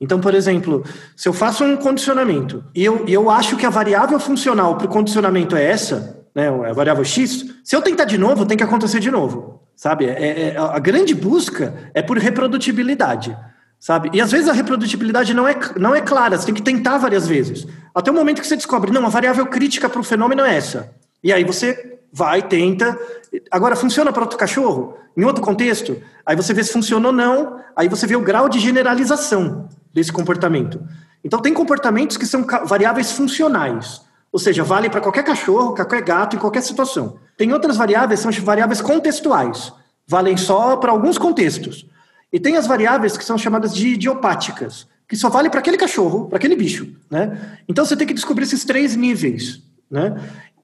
[0.00, 0.84] Então, por exemplo,
[1.16, 4.90] se eu faço um condicionamento e eu, eu acho que a variável funcional para o
[4.90, 9.00] condicionamento é essa, né, a variável x, se eu tentar de novo, tem que acontecer
[9.00, 10.04] de novo, sabe?
[10.06, 13.36] É, é, a grande busca é por reprodutibilidade,
[13.78, 14.10] sabe?
[14.12, 17.26] E às vezes a reprodutibilidade não é, não é clara, você tem que tentar várias
[17.26, 17.66] vezes.
[17.94, 20.92] Até o momento que você descobre, não, a variável crítica para o fenômeno é essa.
[21.22, 22.98] E aí você vai, tenta.
[23.50, 24.96] Agora, funciona para outro cachorro?
[25.16, 26.00] Em outro contexto?
[26.24, 30.12] Aí você vê se funciona ou não, aí você vê o grau de generalização desse
[30.12, 30.80] comportamento.
[31.24, 34.02] Então, tem comportamentos que são variáveis funcionais.
[34.30, 37.18] Ou seja, vale para qualquer cachorro, qualquer gato, em qualquer situação.
[37.36, 39.72] Tem outras variáveis, são variáveis contextuais.
[40.06, 41.86] Valem só para alguns contextos.
[42.32, 46.26] E tem as variáveis que são chamadas de idiopáticas, que só vale para aquele cachorro,
[46.28, 46.88] para aquele bicho.
[47.10, 47.58] Né?
[47.68, 49.62] Então você tem que descobrir esses três níveis.
[49.90, 50.14] Né?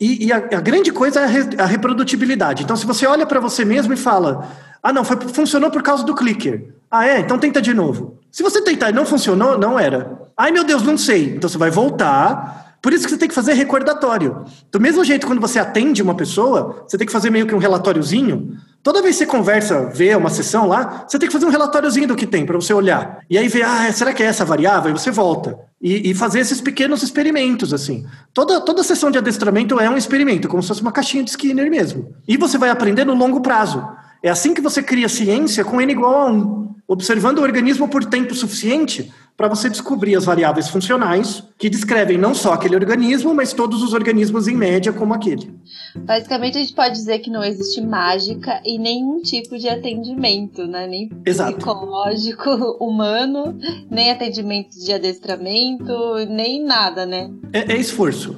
[0.03, 2.65] E, e a, a, grande coisa é a, re, a reprodutibilidade.
[2.65, 4.51] Então, se você olha para você mesmo e fala:
[4.83, 6.75] Ah, não, foi, funcionou por causa do clicker.
[6.91, 7.21] Ah, é?
[7.21, 8.19] Então tenta de novo.
[8.29, 10.21] Se você tentar e não funcionou, não era.
[10.37, 11.37] Ai, meu Deus, não sei.
[11.37, 14.45] Então você vai voltar por isso que você tem que fazer recordatório.
[14.73, 17.59] Do mesmo jeito, quando você atende uma pessoa, você tem que fazer meio que um
[17.59, 18.59] relatóriozinho.
[18.83, 22.09] Toda vez que você conversa, vê uma sessão lá, você tem que fazer um relatóriozinho
[22.09, 23.21] do que tem para você olhar.
[23.31, 24.91] E aí ver, ah, será que é essa variável?
[24.91, 25.57] E você volta.
[25.81, 28.05] E, e, fazer esses pequenos experimentos, assim.
[28.35, 31.71] Toda, toda sessão de adestramento é um experimento, como se fosse uma caixinha de Skinner
[31.71, 32.13] mesmo.
[32.27, 33.85] E você vai aprender no longo prazo.
[34.23, 38.05] É assim que você cria ciência com N igual a 1, observando o organismo por
[38.05, 43.53] tempo suficiente para você descobrir as variáveis funcionais que descrevem não só aquele organismo, mas
[43.53, 45.53] todos os organismos em média como aquele.
[45.97, 50.87] Basicamente, a gente pode dizer que não existe mágica e nenhum tipo de atendimento, né?
[50.87, 51.57] Nem Exato.
[51.57, 53.59] psicológico humano,
[53.91, 55.93] nem atendimento de adestramento,
[56.29, 57.31] nem nada, né?
[57.53, 58.37] é, é esforço.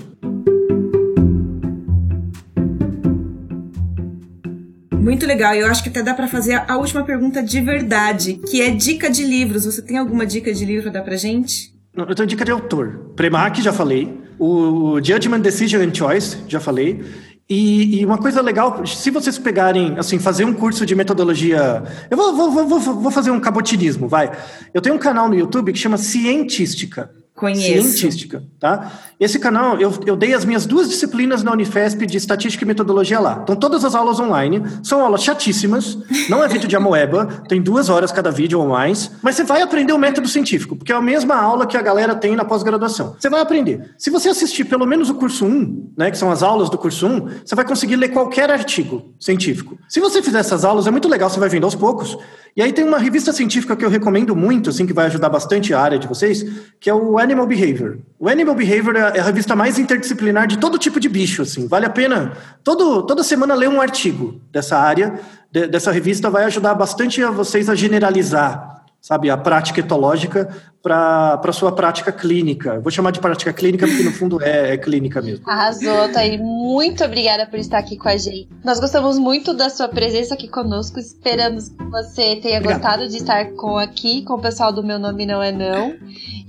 [5.25, 5.55] Muito legal.
[5.55, 9.09] Eu acho que até dá para fazer a última pergunta de verdade, que é dica
[9.09, 9.65] de livros.
[9.65, 11.73] Você tem alguma dica de livro pra dar pra gente?
[11.97, 13.13] Eu tenho dica de autor.
[13.17, 14.21] Premac, já falei.
[14.39, 17.03] O Judgment, Decision and Choice, já falei.
[17.49, 21.83] E, e, uma coisa legal, se vocês pegarem, assim, fazer um curso de metodologia.
[22.11, 24.31] Eu vou, vou, vou, vou fazer um cabotinismo, vai.
[24.75, 27.11] Eu tenho um canal no YouTube que chama Cientística.
[27.37, 27.89] Conheço.
[27.89, 28.93] Cientística, tá?
[29.19, 33.19] Esse canal, eu, eu dei as minhas duas disciplinas na Unifesp de Estatística e Metodologia
[33.19, 33.41] lá.
[33.43, 35.99] Então, todas as aulas online são aulas chatíssimas,
[36.29, 39.63] não é vídeo de amoeba, tem duas horas cada vídeo ou mais, mas você vai
[39.63, 43.17] aprender o método científico, porque é a mesma aula que a galera tem na pós-graduação.
[43.19, 43.91] Você vai aprender.
[43.99, 47.05] Se você assistir pelo menos o curso 1, né, que são as aulas do curso
[47.05, 49.77] 1, você vai conseguir ler qualquer artigo científico.
[49.89, 52.17] Se você fizer essas aulas, é muito legal, você vai vendo aos poucos,
[52.57, 55.75] e aí tem uma revista científica que eu recomendo muito, assim, que vai ajudar bastante
[55.75, 56.45] a área de vocês,
[56.79, 57.99] que é o Animal Behavior.
[58.19, 61.67] O Animal Behavior é a revista mais interdisciplinar de todo tipo de bicho, assim.
[61.67, 62.33] Vale a pena
[62.63, 65.19] todo, toda semana ler um artigo dessa área,
[65.51, 68.75] de, dessa revista, vai ajudar bastante a vocês a generalizar
[69.05, 70.49] sabe, a prática etológica
[70.85, 72.79] para a sua prática clínica.
[72.79, 75.49] Vou chamar de prática clínica porque no fundo é, é clínica mesmo.
[75.49, 76.37] Arrasou, Thaí.
[76.37, 78.51] Muito obrigada por estar aqui com a gente.
[78.63, 81.01] Nós gostamos muito da sua presença aqui conosco.
[81.01, 82.83] Esperamos que você tenha Obrigado.
[82.83, 85.97] gostado de estar com aqui com o pessoal do Meu Nome Não É Não.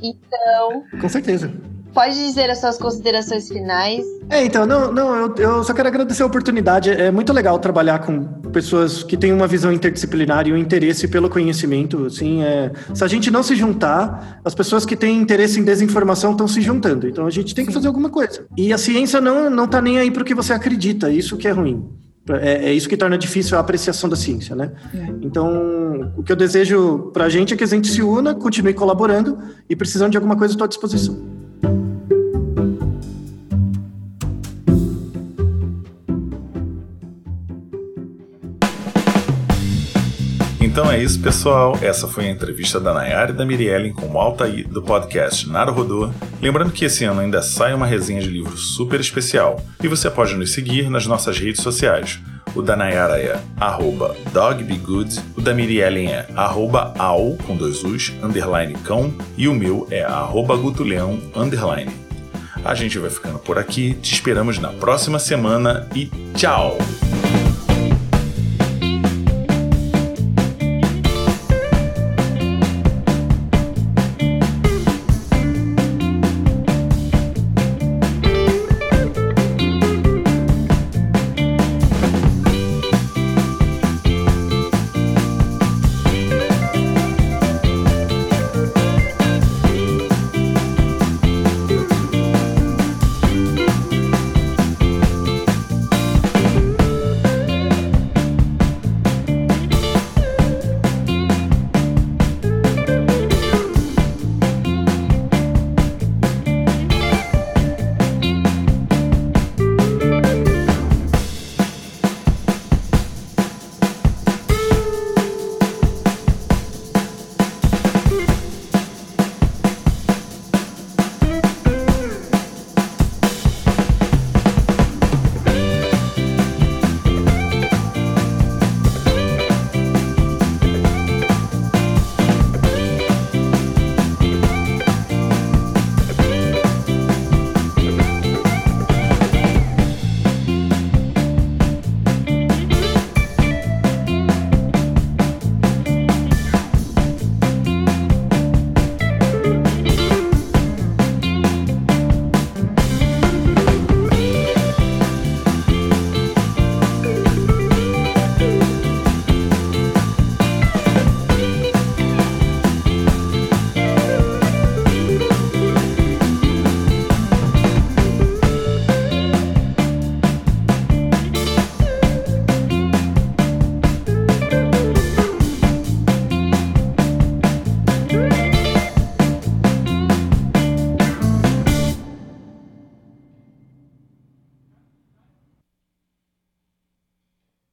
[0.03, 0.83] Então.
[0.99, 1.49] Com certeza.
[1.95, 4.03] Pode dizer as suas considerações finais.
[4.29, 6.89] É, então, não, não eu, eu, só quero agradecer a oportunidade.
[6.89, 11.29] É muito legal trabalhar com pessoas que têm uma visão interdisciplinar e um interesse pelo
[11.29, 12.05] conhecimento.
[12.07, 16.33] Assim, é, se a gente não se juntar, as pessoas que têm interesse em desinformação
[16.33, 17.07] estão se juntando.
[17.07, 18.45] Então a gente tem que fazer alguma coisa.
[18.57, 21.47] E a ciência não, não tá nem aí para o que você acredita, isso que
[21.47, 21.87] é ruim.
[22.29, 24.71] É, é, isso que torna difícil a apreciação da ciência, né?
[24.93, 25.13] É.
[25.21, 28.73] Então, o que eu desejo para a gente é que a gente se una, continue
[28.73, 29.37] colaborando
[29.69, 31.44] e precisando de alguma coisa, estou à disposição.
[40.75, 41.79] Então é isso, pessoal.
[41.81, 46.11] Essa foi a entrevista da Nayara e da Miriellen com o Altair do podcast Naruhodô.
[46.41, 50.35] Lembrando que esse ano ainda sai uma resenha de livro super especial e você pode
[50.35, 52.19] nos seguir nas nossas redes sociais.
[52.53, 56.93] O da Nayara é arroba dogbegood, o da Miriellen é arroba
[57.47, 61.89] com dois us, underline cão, e o meu é arroba gutuleão, underline.
[62.65, 66.77] A gente vai ficando por aqui, te esperamos na próxima semana e tchau!